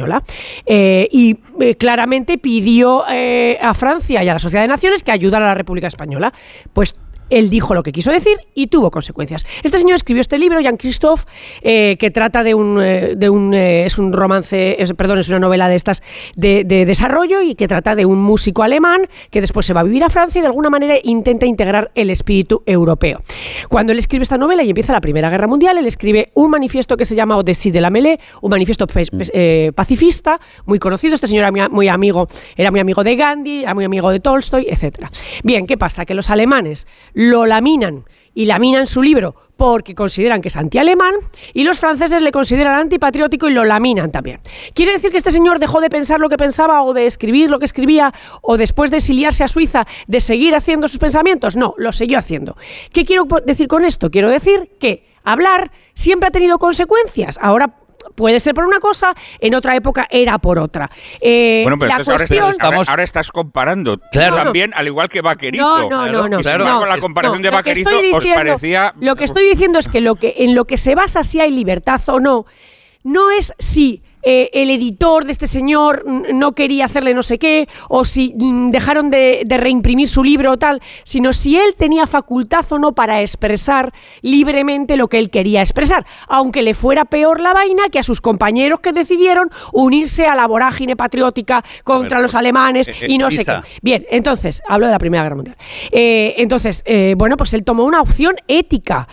[0.65, 5.11] Eh, y eh, claramente pidió eh, a Francia y a la Sociedad de Naciones que
[5.11, 6.33] ayudara a la República Española.
[6.73, 6.95] Pues
[7.29, 9.45] él dijo lo que quiso decir y tuvo consecuencias.
[9.63, 11.25] Este señor escribió este libro, Jean Christophe,
[11.61, 15.29] eh, que trata de un, eh, de un eh, es un romance, es- perdón, es
[15.29, 16.01] una novela de estas
[16.35, 19.83] de, de desarrollo y que trata de un músico alemán que después se va a
[19.83, 23.21] vivir a Francia y de alguna manera intenta integrar el espíritu europeo.
[23.69, 26.97] Cuando él escribe esta novela y empieza la Primera Guerra Mundial, él escribe un manifiesto
[26.97, 28.85] que se llama Odessi de la Mêlée, un manifiesto
[29.33, 31.15] eh, pacifista, muy conocido.
[31.15, 34.19] Este señor era muy, muy amigo, era muy amigo de Gandhi, era muy amigo de
[34.19, 35.11] Tolstoy, etcétera.
[35.43, 36.05] Bien, ¿qué pasa?
[36.05, 36.87] Que los alemanes
[37.17, 41.15] lo laminan y laminan su libro porque consideran que es antialemán
[41.51, 44.39] y los franceses le consideran antipatriótico y lo laminan también.
[44.75, 47.57] ¿Quiere decir que este señor dejó de pensar lo que pensaba o de escribir lo
[47.57, 51.55] que escribía o después de exiliarse a Suiza de seguir haciendo sus pensamientos?
[51.55, 52.55] No, lo siguió haciendo.
[52.93, 54.11] ¿Qué quiero decir con esto?
[54.11, 57.39] Quiero decir que hablar siempre ha tenido consecuencias.
[57.41, 57.73] Ahora
[58.17, 60.89] puede ser por una cosa, en otra época era por otra.
[61.21, 62.49] Eh, Bueno, pero la entonces ahora, cuestión...
[62.49, 64.35] estás, ahora- Estamos- ahora estás comparando Claro.
[64.37, 65.63] también, al igual que Vaquerito.
[65.63, 66.39] No, no, no, Claro, no.
[66.39, 66.65] Y claro.
[66.65, 68.93] no, la comparación no, de lo que Vaquerito estoy os diciendo- parecía...
[68.99, 71.51] Lo que estoy diciendo es que, lo que en lo que se basa si hay
[71.51, 72.45] libertad o no,
[73.03, 77.69] no es si eh, el editor de este señor no quería hacerle no sé qué,
[77.87, 82.05] o si mm, dejaron de, de reimprimir su libro o tal, sino si él tenía
[82.07, 87.39] facultad o no para expresar libremente lo que él quería expresar, aunque le fuera peor
[87.39, 92.23] la vaina que a sus compañeros que decidieron unirse a la vorágine patriótica contra ver,
[92.23, 93.59] los alemanes eh, eh, y no sé qué.
[93.81, 95.57] Bien, entonces, hablo de la Primera Guerra Mundial.
[95.91, 96.83] Eh, entonces,
[97.15, 99.07] bueno, pues él tomó una opción ética,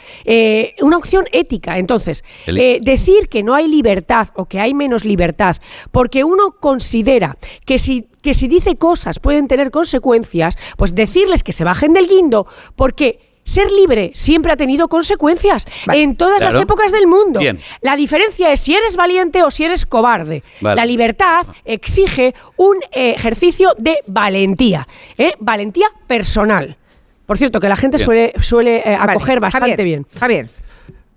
[0.81, 1.79] una opción ética.
[1.79, 5.57] Entonces, decir que no hay libertad o que hay menos libertad,
[5.91, 11.53] porque uno considera que si que si dice cosas pueden tener consecuencias, pues decirles que
[11.53, 16.57] se bajen del guindo, porque ser libre siempre ha tenido consecuencias Vale, en todas las
[16.57, 17.41] épocas del mundo.
[17.41, 17.61] Bien.
[17.83, 20.43] La diferencia es si eres valiente o si eres cobarde.
[20.61, 20.77] Vale.
[20.77, 24.89] La libertad exige un ejercicio de valentía,
[25.19, 25.35] ¿eh?
[25.39, 26.77] valentía personal.
[27.27, 28.05] Por cierto, que la gente Bien.
[28.05, 30.07] suele, suele eh, Vale, acoger bastante Javier, bien.
[30.19, 30.49] Javier,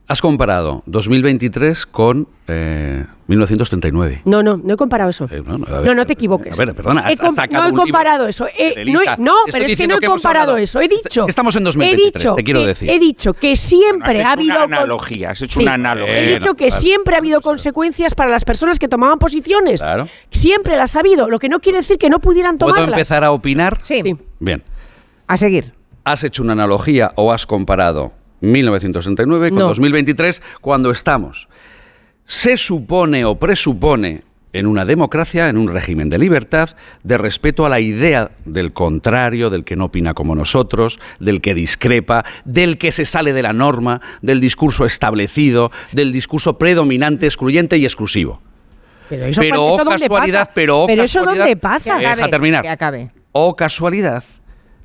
[0.09, 4.21] Has comparado 2023 con eh, 1939.
[4.23, 5.25] No, no, no he comparado eso.
[5.29, 6.57] Eh, no, no, a ver, no, no te equivoques.
[6.57, 8.47] a ver, perdona, He has- com- has sacado no he comparado eso.
[8.57, 9.15] He- de no, he- Elisa.
[9.19, 10.79] no, Estoy pero es que no he que comparado hablado- eso.
[10.79, 11.25] He dicho.
[11.27, 12.89] estamos en he 2023, dicho te quiero decir.
[12.89, 14.77] He dicho que siempre Has ha hecho una habido.
[14.77, 16.19] analogía, has hecho Sí, una analogía.
[16.21, 17.43] He dicho que siempre ha habido vale.
[17.43, 19.81] consecuencias para las personas que tomaban posiciones.
[19.81, 20.07] Claro.
[20.31, 21.27] Siempre las ha habido.
[21.29, 22.97] Lo que no quiere decir que no pudieran ¿Puedo tomarlas.
[22.97, 23.79] empezar a opinar?
[23.83, 24.01] Sí.
[24.03, 24.15] Sí.
[24.39, 24.63] Bien.
[25.27, 25.73] A seguir.
[26.05, 29.67] ¿Has hecho una analogía o has comparado 1969 con No.
[29.67, 31.47] 2023 cuando estamos?
[32.25, 34.23] Se supone o presupone
[34.53, 36.69] en una democracia, en un régimen de libertad,
[37.03, 41.53] de respeto a la idea del contrario, del que no opina como nosotros, del que
[41.53, 47.77] discrepa, del que se sale de la norma, del discurso establecido, del discurso predominante, excluyente
[47.77, 48.41] y exclusivo.
[49.09, 50.51] Pero eso, Pero, ¿eso oh, dónde casualidad, pasa?
[50.53, 51.99] pero, oh, Pero eso casualidad, dónde pasa.
[51.99, 52.61] que Deja terminar.
[52.63, 53.11] Que acabe.
[53.31, 54.23] O casualidad,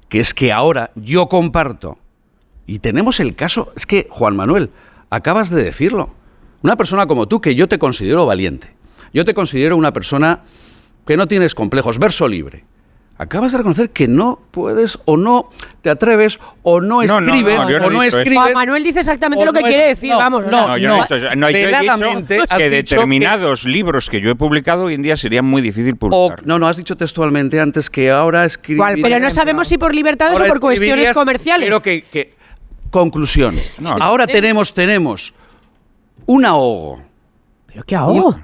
[0.08, 1.98] que es que ahora yo comparto,
[2.72, 4.70] y tenemos el caso, es que, Juan Manuel,
[5.10, 6.08] acabas de decirlo,
[6.62, 8.68] una persona como tú, que yo te considero valiente,
[9.12, 10.40] yo te considero una persona
[11.06, 12.64] que no tienes complejos, verso libre.
[13.18, 15.50] Acabas de reconocer que no puedes o no
[15.82, 18.38] te atreves o no No, no, no, escribes no o no escribes.
[18.38, 20.44] Juan Manuel dice exactamente lo que no quiere es- decir, no, vamos.
[20.46, 20.96] no, sea, No, yo no.
[20.96, 21.36] no he dicho.
[21.36, 25.44] No, yo he dicho que determinados libros que yo he publicado hoy en día serían
[25.44, 26.46] muy difícil O, publicar.
[26.46, 28.98] no, no, has dicho textualmente antes que ahora escribirías...
[29.02, 31.66] Pero no sabemos si por libertades o por cuestiones comerciales.
[31.66, 32.41] Pero que, que-
[32.92, 33.56] conclusión.
[33.80, 35.34] No, ahora tenemos, tenemos
[36.26, 37.02] un ahogo.
[37.66, 38.38] ¿Pero qué ahogo?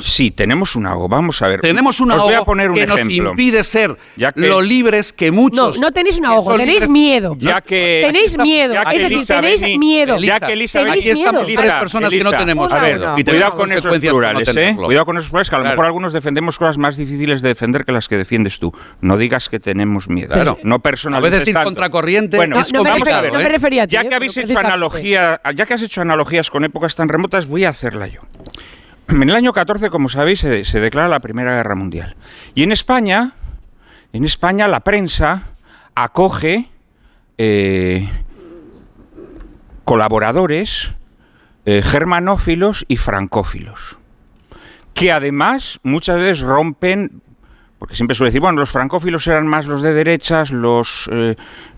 [0.00, 1.08] Sí, tenemos un ahogo.
[1.08, 1.60] Vamos a ver.
[1.60, 3.00] Tenemos un Os ahogo voy a poner un que ejemplo.
[3.24, 5.78] nos impide ser Ya que- lo libres que No, muchos.
[5.78, 7.36] no tenéis un ahogo, tenéis libres- miedo.
[7.38, 8.74] Ya que Tenéis miedo.
[8.74, 10.18] ya que Es decir, Elisa tenéis Beni- miedo.
[10.18, 13.18] Ya que Elisa Tenéis Aquí estamos tres personas que no tenemos a ver, ahogo.
[13.20, 14.74] y cuidado con esos por no plurales, ¿eh?
[14.76, 15.74] Cuidado con esos plurales, que a lo Claro.
[15.76, 18.72] mejor algunos defendemos cosas más difíciles de defender que las que defiendes tú.
[19.00, 20.32] No digas que tenemos miedo.
[20.34, 20.58] Claro.
[20.62, 23.32] No A personalices veces ir contracorriente Bueno, No, es no me vamos a refería- ver.
[23.32, 24.08] no me refería a ti, Ya ¿eh?
[24.08, 27.70] que habéis hecho analogía, ya que has hecho analogías con épocas tan remotas, voy a
[27.70, 28.20] hacerla yo.
[29.08, 32.16] En el año 14, como sabéis, se, declara la Primera Guerra Mundial.
[32.54, 33.32] Y en España,
[34.12, 35.44] en España la prensa
[35.94, 36.68] acoge
[37.38, 38.08] eh,
[39.84, 40.94] colaboradores
[41.64, 43.98] eh, germanófilos y francófilos,
[44.94, 47.22] que además muchas veces rompen,
[47.78, 51.36] porque siempre suele decir, bueno, los francófilos eran más los de derechas, los, eh,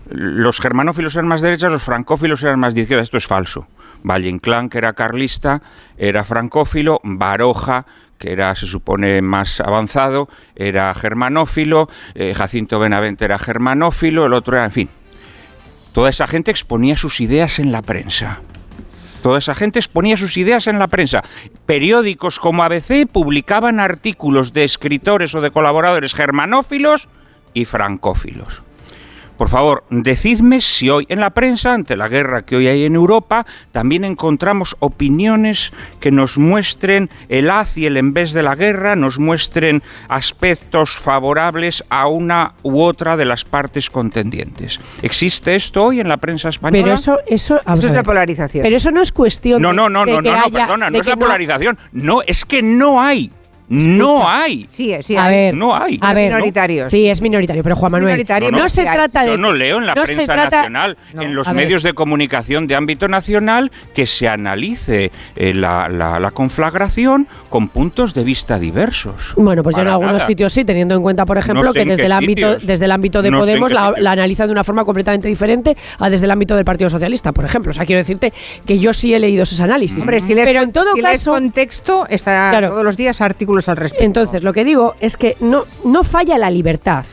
[0.09, 3.03] los germanófilos eran más derechas, los francófilos eran más de izquierda.
[3.03, 3.67] Esto es falso.
[4.03, 5.61] Valle Inclán, que era carlista,
[5.97, 7.85] era francófilo, Baroja,
[8.17, 14.57] que era, se supone, más avanzado, era germanófilo, eh, Jacinto Benavente era germanófilo, el otro
[14.57, 14.89] era, en fin.
[15.93, 18.41] Toda esa gente exponía sus ideas en la prensa.
[19.21, 21.23] Toda esa gente exponía sus ideas en la prensa.
[21.65, 27.09] Periódicos como ABC publicaban artículos de escritores o de colaboradores germanófilos
[27.53, 28.63] y francófilos.
[29.39, 32.93] Por favor, decidme si hoy en la prensa, ante la guerra que hoy hay en
[32.95, 35.71] Europa, también encontramos opiniones
[36.01, 40.97] que nos muestren el haz y el en vez de la guerra, nos muestren aspectos
[40.99, 44.77] favorables a una u otra de las partes contendientes.
[45.03, 46.83] ¿Existe esto hoy en la prensa española?
[46.83, 48.63] Pero eso, eso, Eso es la polarización.
[48.63, 50.65] Pero eso no es cuestión No, de- no, no, de no, que no, no, haya-
[50.65, 51.77] perdona, de no es que la polarización.
[51.93, 53.31] No, es que no hay.
[53.69, 54.67] No hay.
[54.71, 55.15] Sí, sí.
[55.15, 55.35] A hay.
[55.35, 55.99] ver, No hay.
[56.01, 56.89] A ver, Minoritarios.
[56.89, 59.53] Sí, es minoritario, pero Juan Es Manuel, minoritario, no, no, se trata de Yo no
[59.53, 61.21] leo en la no prensa trata- nacional, No.
[61.21, 61.55] en los ver.
[61.55, 67.67] medios de comunicación de ámbito nacional, que se analice eh, la, la- la conflagración con
[67.69, 69.33] puntos de vista diversos.
[69.37, 70.25] Bueno, pues yo en algunos nada.
[70.25, 73.21] sitios sí, teniendo en cuenta, por ejemplo, sé que desde el ámbito desde el ámbito
[73.21, 76.55] de No Podemos la, la analizan de una forma completamente diferente a desde el ámbito
[76.55, 77.69] del Partido Socialista, por ejemplo.
[77.71, 78.33] O sea, quiero decirte
[78.65, 79.99] que yo sí he leído esos análisis.
[80.01, 82.69] Hombre, si lees, pero en todo si caso, contexto, está Claro.
[82.69, 84.05] todos los días artículos al respecto.
[84.05, 87.05] Entonces, lo que digo es que no, no falla la libertad.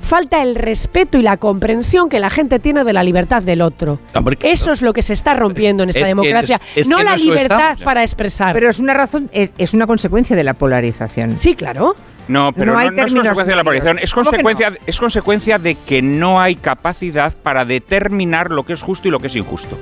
[0.00, 4.00] Falta el respeto y la comprensión que la gente tiene de la libertad del otro.
[4.14, 4.36] Hombre.
[4.42, 6.60] Eso es lo que se está rompiendo en esta Es que democracia.
[6.72, 7.82] es- es no la libertad estamos.
[7.84, 8.52] para expresar.
[8.52, 11.36] Pero es una razón, es, es una consecuencia de la polarización.
[11.38, 11.94] sí, claro.
[12.28, 14.70] No, pero No no, hay no es consecuencia de la polarización, es ¿Cómo que consecuencia,
[14.70, 14.76] no?
[14.86, 19.20] es consecuencia de que no hay capacidad para determinar lo que es justo y lo
[19.20, 19.78] que es injusto.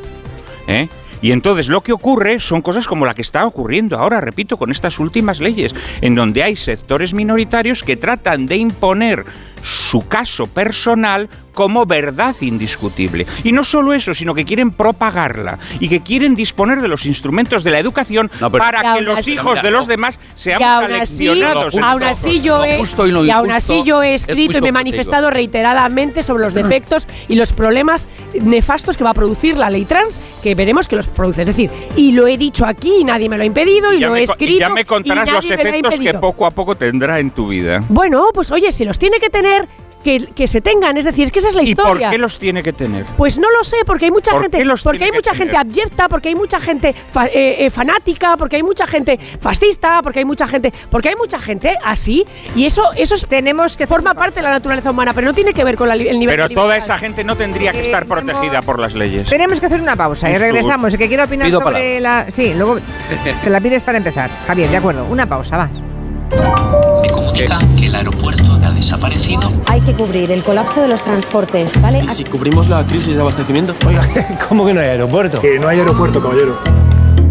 [0.66, 0.88] ¿Eh?
[1.22, 4.70] Y entonces lo que ocurre son cosas como la que está ocurriendo ahora, repito, con
[4.70, 9.24] estas últimas leyes, en donde hay sectores minoritarios que tratan de imponer
[9.62, 13.26] su caso personal como verdad indiscutible.
[13.44, 17.62] Y no solo eso, sino que quieren propagarla y que quieren disponer de los instrumentos
[17.62, 20.66] de la educación No, Y para que los así- hijos de los demás Y seamos
[20.66, 21.42] aún así, en
[21.84, 22.80] aún así yo he,
[23.26, 24.72] y aún así yo he es escrito y me he contigo.
[24.72, 29.84] manifestado reiteradamente sobre los defectos y los problemas nefastos que va a producir la ley
[29.84, 31.42] trans, que veremos que los produce.
[31.42, 34.06] Es decir, y lo he dicho aquí y nadie me lo ha impedido y, ya
[34.06, 34.54] lo me he escrito.
[34.54, 36.76] y ya me contarás y los nadie me lo ha efectos que poco a poco
[36.76, 37.84] tendrá en tu vida.
[37.90, 39.51] Bueno, pues oye, si los tiene que tener,
[40.04, 40.96] que, que se tengan.
[40.96, 42.10] Es decir, es que esa es la ¿Y por historia.
[42.10, 43.06] qué los tiene que tener?
[43.16, 45.32] Pues no lo sé, porque hay mucha ¿Por gente, qué los porque tiene hay mucha
[45.32, 50.02] gente abyecta, porque hay mucha gente fa- eh, eh, fanática, porque hay mucha gente fascista,
[50.02, 52.24] porque hay mucha gente, porque hay mucha gente así
[52.56, 55.54] y eso eso es- Tenemos que forma parte de la naturaleza humana, pero no tiene
[55.54, 56.84] que ver con la el nivel Pero de toda libertad.
[56.84, 59.28] esa gente no tendría que Eh, estar tenemos- protegida por las leyes.
[59.28, 60.96] Tenemos que hacer una pausa y Esto- regresamos.
[60.96, 62.26] Que quiera opinar Pido sobre la.
[62.28, 62.76] Sí, luego
[63.44, 64.30] te la pides para empezar.
[64.48, 65.04] Javier, de acuerdo.
[65.08, 65.70] Una pausa, va.
[67.02, 68.51] Me comunican que el aeropuerto
[68.82, 69.48] desaparecido.
[69.66, 72.00] Hay que cubrir el colapso de los transportes, ¿vale?
[72.04, 73.74] ¿Y si cubrimos la crisis de abastecimiento?
[73.86, 74.06] Oiga,
[74.48, 75.40] ¿Cómo que no hay aeropuerto?
[75.40, 76.58] Que no hay aeropuerto, caballero.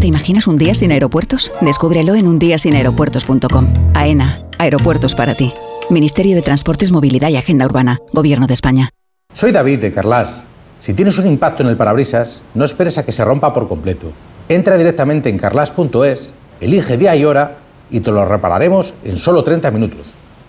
[0.00, 1.52] ¿Te imaginas un día sin aeropuertos?
[1.60, 3.72] Descúbrelo en undiasinaeropuertos.com.
[3.94, 5.52] AENA, aeropuertos para ti.
[5.90, 8.88] Ministerio de Transportes, Movilidad y Agenda Urbana, Gobierno de España.
[9.34, 10.46] Soy David de Carlas.
[10.78, 14.10] Si tienes un impacto en el parabrisas, no esperes a que se rompa por completo.
[14.48, 17.58] Entra directamente en carlas.es, elige día y hora
[17.90, 20.16] y te lo repararemos en solo 30 minutos.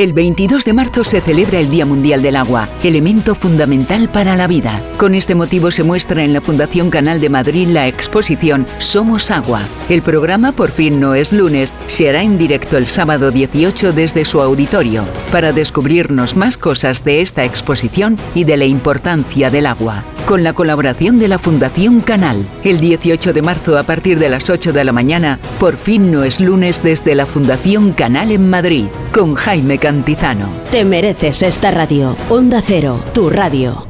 [0.00, 4.46] El 22 de marzo se celebra el Día Mundial del Agua, elemento fundamental para la
[4.46, 4.80] vida.
[4.96, 9.60] Con este motivo se muestra en la Fundación Canal de Madrid la exposición Somos Agua.
[9.90, 14.24] El programa Por fin no es lunes se hará en directo el sábado 18 desde
[14.24, 20.02] su auditorio para descubrirnos más cosas de esta exposición y de la importancia del agua.
[20.30, 24.48] Con la colaboración de la Fundación Canal, el 18 de marzo a partir de las
[24.48, 28.84] 8 de la mañana, Por fin no es lunes desde la Fundación Canal en Madrid,
[29.12, 30.48] con Jaime Cantizano.
[30.70, 32.14] Te mereces esta radio.
[32.28, 33.89] Onda Cero, tu radio.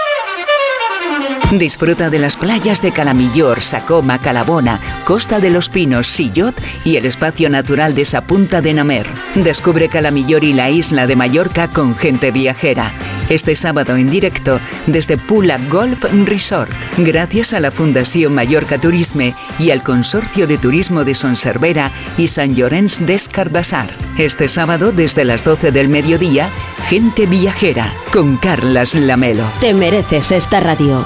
[1.51, 7.05] Disfruta de las playas de Calamillor, Sacoma, Calabona, Costa de los Pinos, Sillot y el
[7.05, 9.05] espacio natural de Sapunta de Namer.
[9.35, 12.93] Descubre Calamillor y la isla de Mallorca con gente viajera.
[13.27, 19.71] Este sábado en directo desde Pula Golf Resort, gracias a la Fundación Mallorca Turisme y
[19.71, 23.89] al Consorcio de Turismo de Sonservera y San Llorenç des Cardassar.
[24.17, 26.49] Este sábado desde las 12 del mediodía,
[26.89, 29.49] gente viajera con Carlas Lamelo.
[29.61, 31.05] Te mereces esta radio.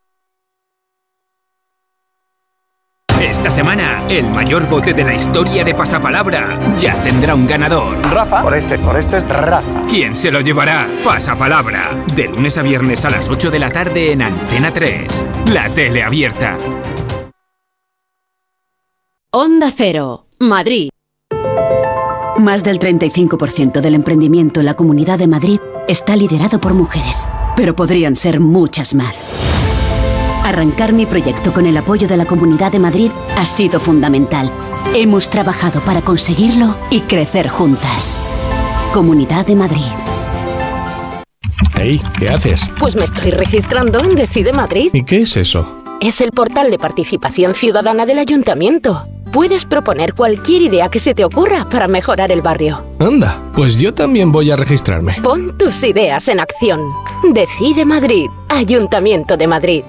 [3.41, 7.97] Esta semana, el mayor bote de la historia de Pasapalabra ya tendrá un ganador.
[8.03, 8.43] Rafa.
[8.43, 9.87] Por este, por este es Rafa.
[9.89, 10.87] ¿Quién se lo llevará?
[11.03, 12.05] Pasapalabra.
[12.15, 15.25] De lunes a viernes a las 8 de la tarde en Antena 3.
[15.47, 16.55] La tele abierta.
[19.31, 20.89] Onda Cero, Madrid.
[22.37, 27.75] Más del 35% del emprendimiento en la Comunidad de Madrid está liderado por mujeres, pero
[27.75, 29.31] podrían ser muchas más.
[30.43, 34.51] Arrancar mi proyecto con el apoyo de la Comunidad de Madrid ha sido fundamental.
[34.95, 38.19] Hemos trabajado para conseguirlo y crecer juntas.
[38.93, 39.91] Comunidad de Madrid.
[41.75, 42.69] Hey, ¿qué haces?
[42.79, 44.89] Pues me estoy registrando en Decide Madrid.
[44.93, 45.65] ¿Y qué es eso?
[46.01, 49.05] Es el portal de participación ciudadana del ayuntamiento.
[49.31, 52.83] Puedes proponer cualquier idea que se te ocurra para mejorar el barrio.
[52.99, 55.13] Anda, pues yo también voy a registrarme.
[55.23, 56.81] Pon tus ideas en acción.
[57.31, 59.83] Decide Madrid, Ayuntamiento de Madrid.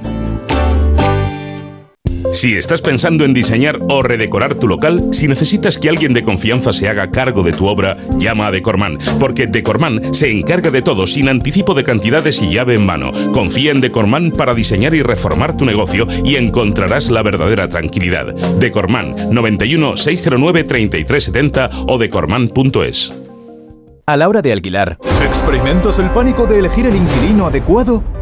[2.33, 6.73] Si estás pensando en diseñar o redecorar tu local, si necesitas que alguien de confianza
[6.73, 11.07] se haga cargo de tu obra, llama a Decorman, porque Decorman se encarga de todo
[11.07, 13.13] sin anticipo de cantidades y llave en mano.
[13.33, 18.35] Confía en Decorman para diseñar y reformar tu negocio y encontrarás la verdadera tranquilidad.
[18.59, 23.13] Decorman 91 609 3370 o decorman.es.
[24.07, 28.22] A la hora de alquilar, ¿experimentas el pánico de elegir el inquilino adecuado?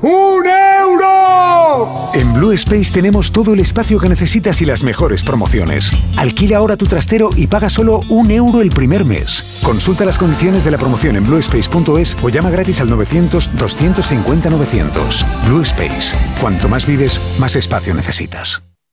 [0.00, 2.10] ¡Un euro!
[2.14, 5.92] En Blue Space tenemos todo el espacio que necesitas y las mejores promociones.
[6.16, 9.60] Alquila ahora tu trastero y paga solo un euro el primer mes.
[9.62, 15.46] Consulta las condiciones de la promoción en bluespace.es o llama gratis al 900-250-900.
[15.46, 16.14] Blue Space.
[16.40, 18.67] Cuanto más vives, más espacio necesitas.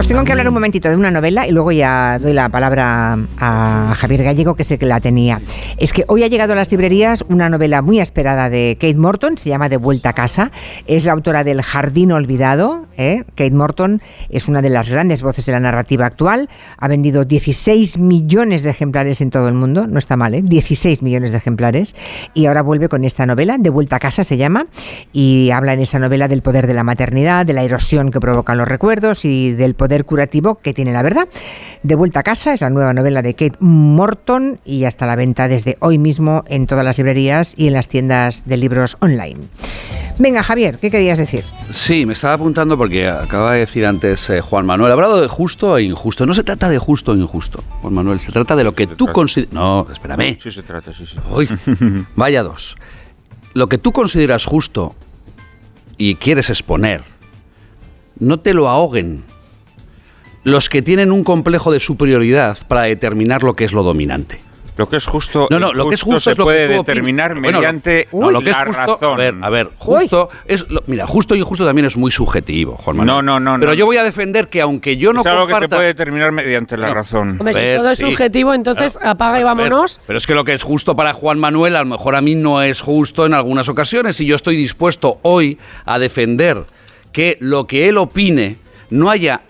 [0.00, 3.18] Os tengo que hablar un momentito de una novela y luego ya doy la palabra
[3.36, 5.42] a Javier Gallego, que sé que la tenía.
[5.76, 9.36] Es que hoy ha llegado a las librerías una novela muy esperada de Kate Morton,
[9.36, 10.52] se llama De vuelta a casa.
[10.86, 12.86] Es la autora del Jardín Olvidado.
[12.96, 13.24] ¿eh?
[13.34, 16.48] Kate Morton es una de las grandes voces de la narrativa actual.
[16.78, 19.86] Ha vendido 16 millones de ejemplares en todo el mundo.
[19.86, 20.40] No está mal, ¿eh?
[20.42, 21.94] 16 millones de ejemplares.
[22.32, 24.66] Y ahora vuelve con esta novela, De vuelta a casa se llama,
[25.12, 28.56] y habla en esa novela del poder de la maternidad, de la erosión que provocan
[28.56, 31.28] los recuerdos y del poder curativo que tiene la verdad.
[31.82, 35.48] De vuelta a casa es la nueva novela de Kate Morton y hasta la venta
[35.48, 39.40] desde hoy mismo en todas las librerías y en las tiendas de libros online.
[40.18, 41.44] Venga, Javier, ¿qué querías decir?
[41.70, 45.28] Sí, me estaba apuntando porque acaba de decir antes eh, Juan Manuel, ha hablado de
[45.28, 46.26] justo e injusto.
[46.26, 49.06] No se trata de justo o injusto, Juan Manuel, se trata de lo que tú
[49.06, 49.54] consideras...
[49.54, 50.36] No, espérame.
[50.38, 51.16] Sí se trata, sí, sí.
[51.30, 51.48] Uy,
[52.16, 52.76] vaya dos.
[53.54, 54.94] Lo que tú consideras justo
[55.96, 57.02] y quieres exponer,
[58.18, 59.24] no te lo ahoguen
[60.44, 64.40] los que tienen un complejo de superioridad para determinar lo que es lo dominante.
[64.76, 66.74] Lo que es justo, no, no, lo que es justo se es lo puede que
[66.74, 67.34] determinar.
[67.38, 69.12] Bueno, mediante no, lo que la es justo, razón.
[69.12, 72.78] A ver, a ver, justo es lo- mira, justo y injusto también es muy subjetivo,
[72.78, 73.16] Juan Manuel.
[73.26, 73.74] No, no, no, Pero no.
[73.76, 76.78] yo voy a defender que aunque yo no es algo que se puede determinar mediante
[76.78, 77.36] la razón.
[77.38, 78.04] Hombre, si todo es sí.
[78.06, 79.10] subjetivo, entonces Claro.
[79.10, 80.00] apaga y ver, vámonos.
[80.06, 82.34] pero es que lo que es justo para Juan Manuel, a lo mejor a mí
[82.34, 84.18] no es justo en algunas ocasiones.
[84.22, 86.64] Y yo estoy dispuesto hoy a defender
[87.12, 88.56] que lo que él opine
[88.88, 89.42] no haya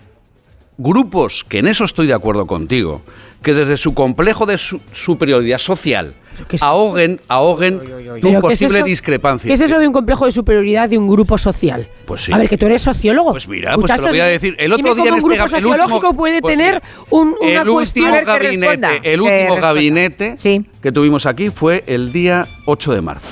[0.81, 3.01] grupos, que en eso estoy de acuerdo contigo,
[3.43, 6.13] que desde su complejo de su- superioridad social
[6.61, 9.47] ahoguen, ahoguen tu Pero ¿qué es posible eso- discrepancia.
[9.47, 11.87] ¿Qué es eso de un complejo de superioridad de un grupo social?
[12.05, 12.31] Pues sí.
[12.33, 13.31] A ver, que tú eres sociólogo.
[13.31, 14.55] Pues mira, pues te lo voy a decir.
[14.57, 17.35] El otro día en un este grupo gab- el último- sociológico puede pues tener un,
[17.41, 20.35] una el último gabinete, el último gabinete
[20.81, 23.27] que tuvimos aquí fue el día 8 de marzo.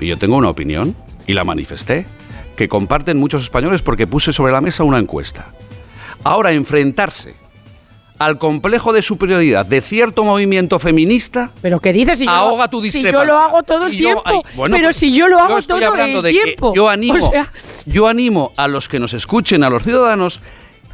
[0.00, 0.94] Y yo tengo una opinión
[1.26, 2.06] y la manifesté,
[2.56, 5.46] que comparten muchos españoles porque puse sobre la mesa una encuesta.
[6.24, 7.34] Ahora enfrentarse
[8.18, 12.18] al complejo de superioridad de cierto movimiento feminista ¿Pero qué dices?
[12.18, 13.20] Si yo, ahoga tu si discrepancia.
[13.20, 14.22] yo lo hago todo el yo- tiempo.
[14.24, 16.74] ay, bueno, pero pues si yo lo hago estoy todo hablando el de que tiempo.
[16.74, 17.52] yo animo, O sea,
[17.86, 20.40] yo animo a los que nos escuchen, a los ciudadanos,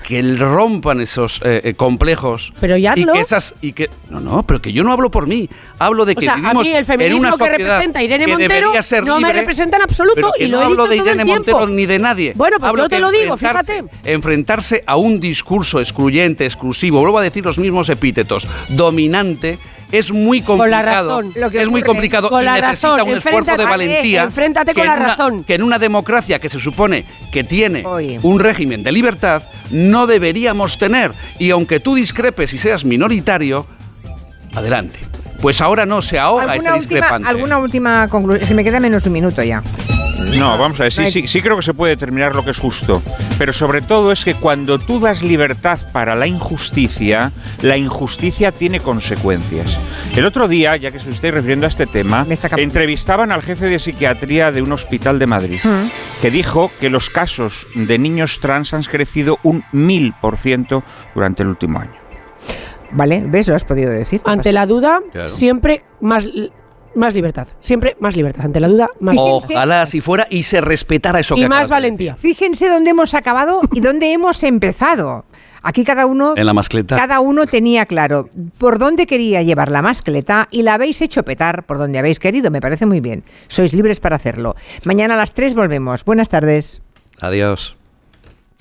[0.04, 4.42] que rompan esos eh, eh, complejos Pero ya y que esas y que no no
[4.44, 5.48] pero que yo no hablo por mí
[5.78, 8.26] hablo de o que sea, a vivimos mí el en feminismo una que representa Irene
[8.26, 10.96] Montero ser no me representa en absoluto pero que y lo no he hablo de
[10.96, 11.24] Irene.
[11.24, 13.82] Montero ni de nadie Bueno, pues hablo yo te lo digo, fíjate.
[14.04, 19.58] enfrentarse a un discurso excluyente exclusivo vuelvo a decir los mismos epítetos dominante
[19.98, 21.32] es muy Con la complicado razón.
[21.36, 23.08] Lo que es muy complicado con y la necesita razón.
[23.08, 25.44] un esfuerzo de Enfréntate- valentía enfréntate que con la una- razón.
[25.44, 27.84] que en una democracia que se supone que tiene
[28.22, 31.12] un régimen de libertad no deberíamos tener.
[31.38, 33.66] Y aunque tú discrepes y seas minoritario,
[34.54, 34.98] adelante.
[35.40, 37.28] Pues ahora no se ahoga esa ¿Alguna última, discrepancia.
[37.30, 38.46] alguna última conclusión?
[38.48, 39.62] Se me queda menos de un minuto ya.
[40.38, 42.58] No, vamos a ver, sí, sí, sí creo que se puede determinar lo que es
[42.58, 43.02] justo,
[43.38, 48.80] pero sobre todo es que cuando tú das libertad para la injusticia, la injusticia tiene
[48.80, 49.78] consecuencias.
[50.14, 53.66] El otro día, ya que se os estáis refiriendo a este tema, entrevistaban al jefe
[53.66, 55.90] de psiquiatría de un hospital de Madrid, Mm.
[56.20, 60.82] que dijo que los casos de niños trans han crecido un mil por ciento
[61.14, 61.92] durante el último año.
[62.92, 63.48] Vale, ¿ves?
[63.48, 64.20] Lo has podido decir.
[64.24, 65.28] Ante la duda, Claro.
[65.28, 66.26] siempre más,
[66.94, 67.48] más libertad.
[67.60, 68.44] Siempre más libertad.
[68.44, 71.68] Ante la duda, más Ojalá así fuera y se respetara eso que Y más acabas
[71.68, 72.16] de valentía.
[72.16, 75.24] Fíjense dónde hemos acabado y dónde hemos empezado.
[75.62, 76.34] Aquí cada uno.
[76.36, 76.96] En la mascleta.
[76.96, 78.28] cada uno tenía claro
[78.58, 82.50] por dónde quería llevar la mascleta y la habéis hecho petar por donde habéis querido.
[82.50, 83.24] Me parece muy bien.
[83.48, 84.56] Sois libres para hacerlo.
[84.84, 86.04] Mañana a las 3 volvemos.
[86.04, 86.82] Buenas tardes.
[87.20, 87.76] Adiós.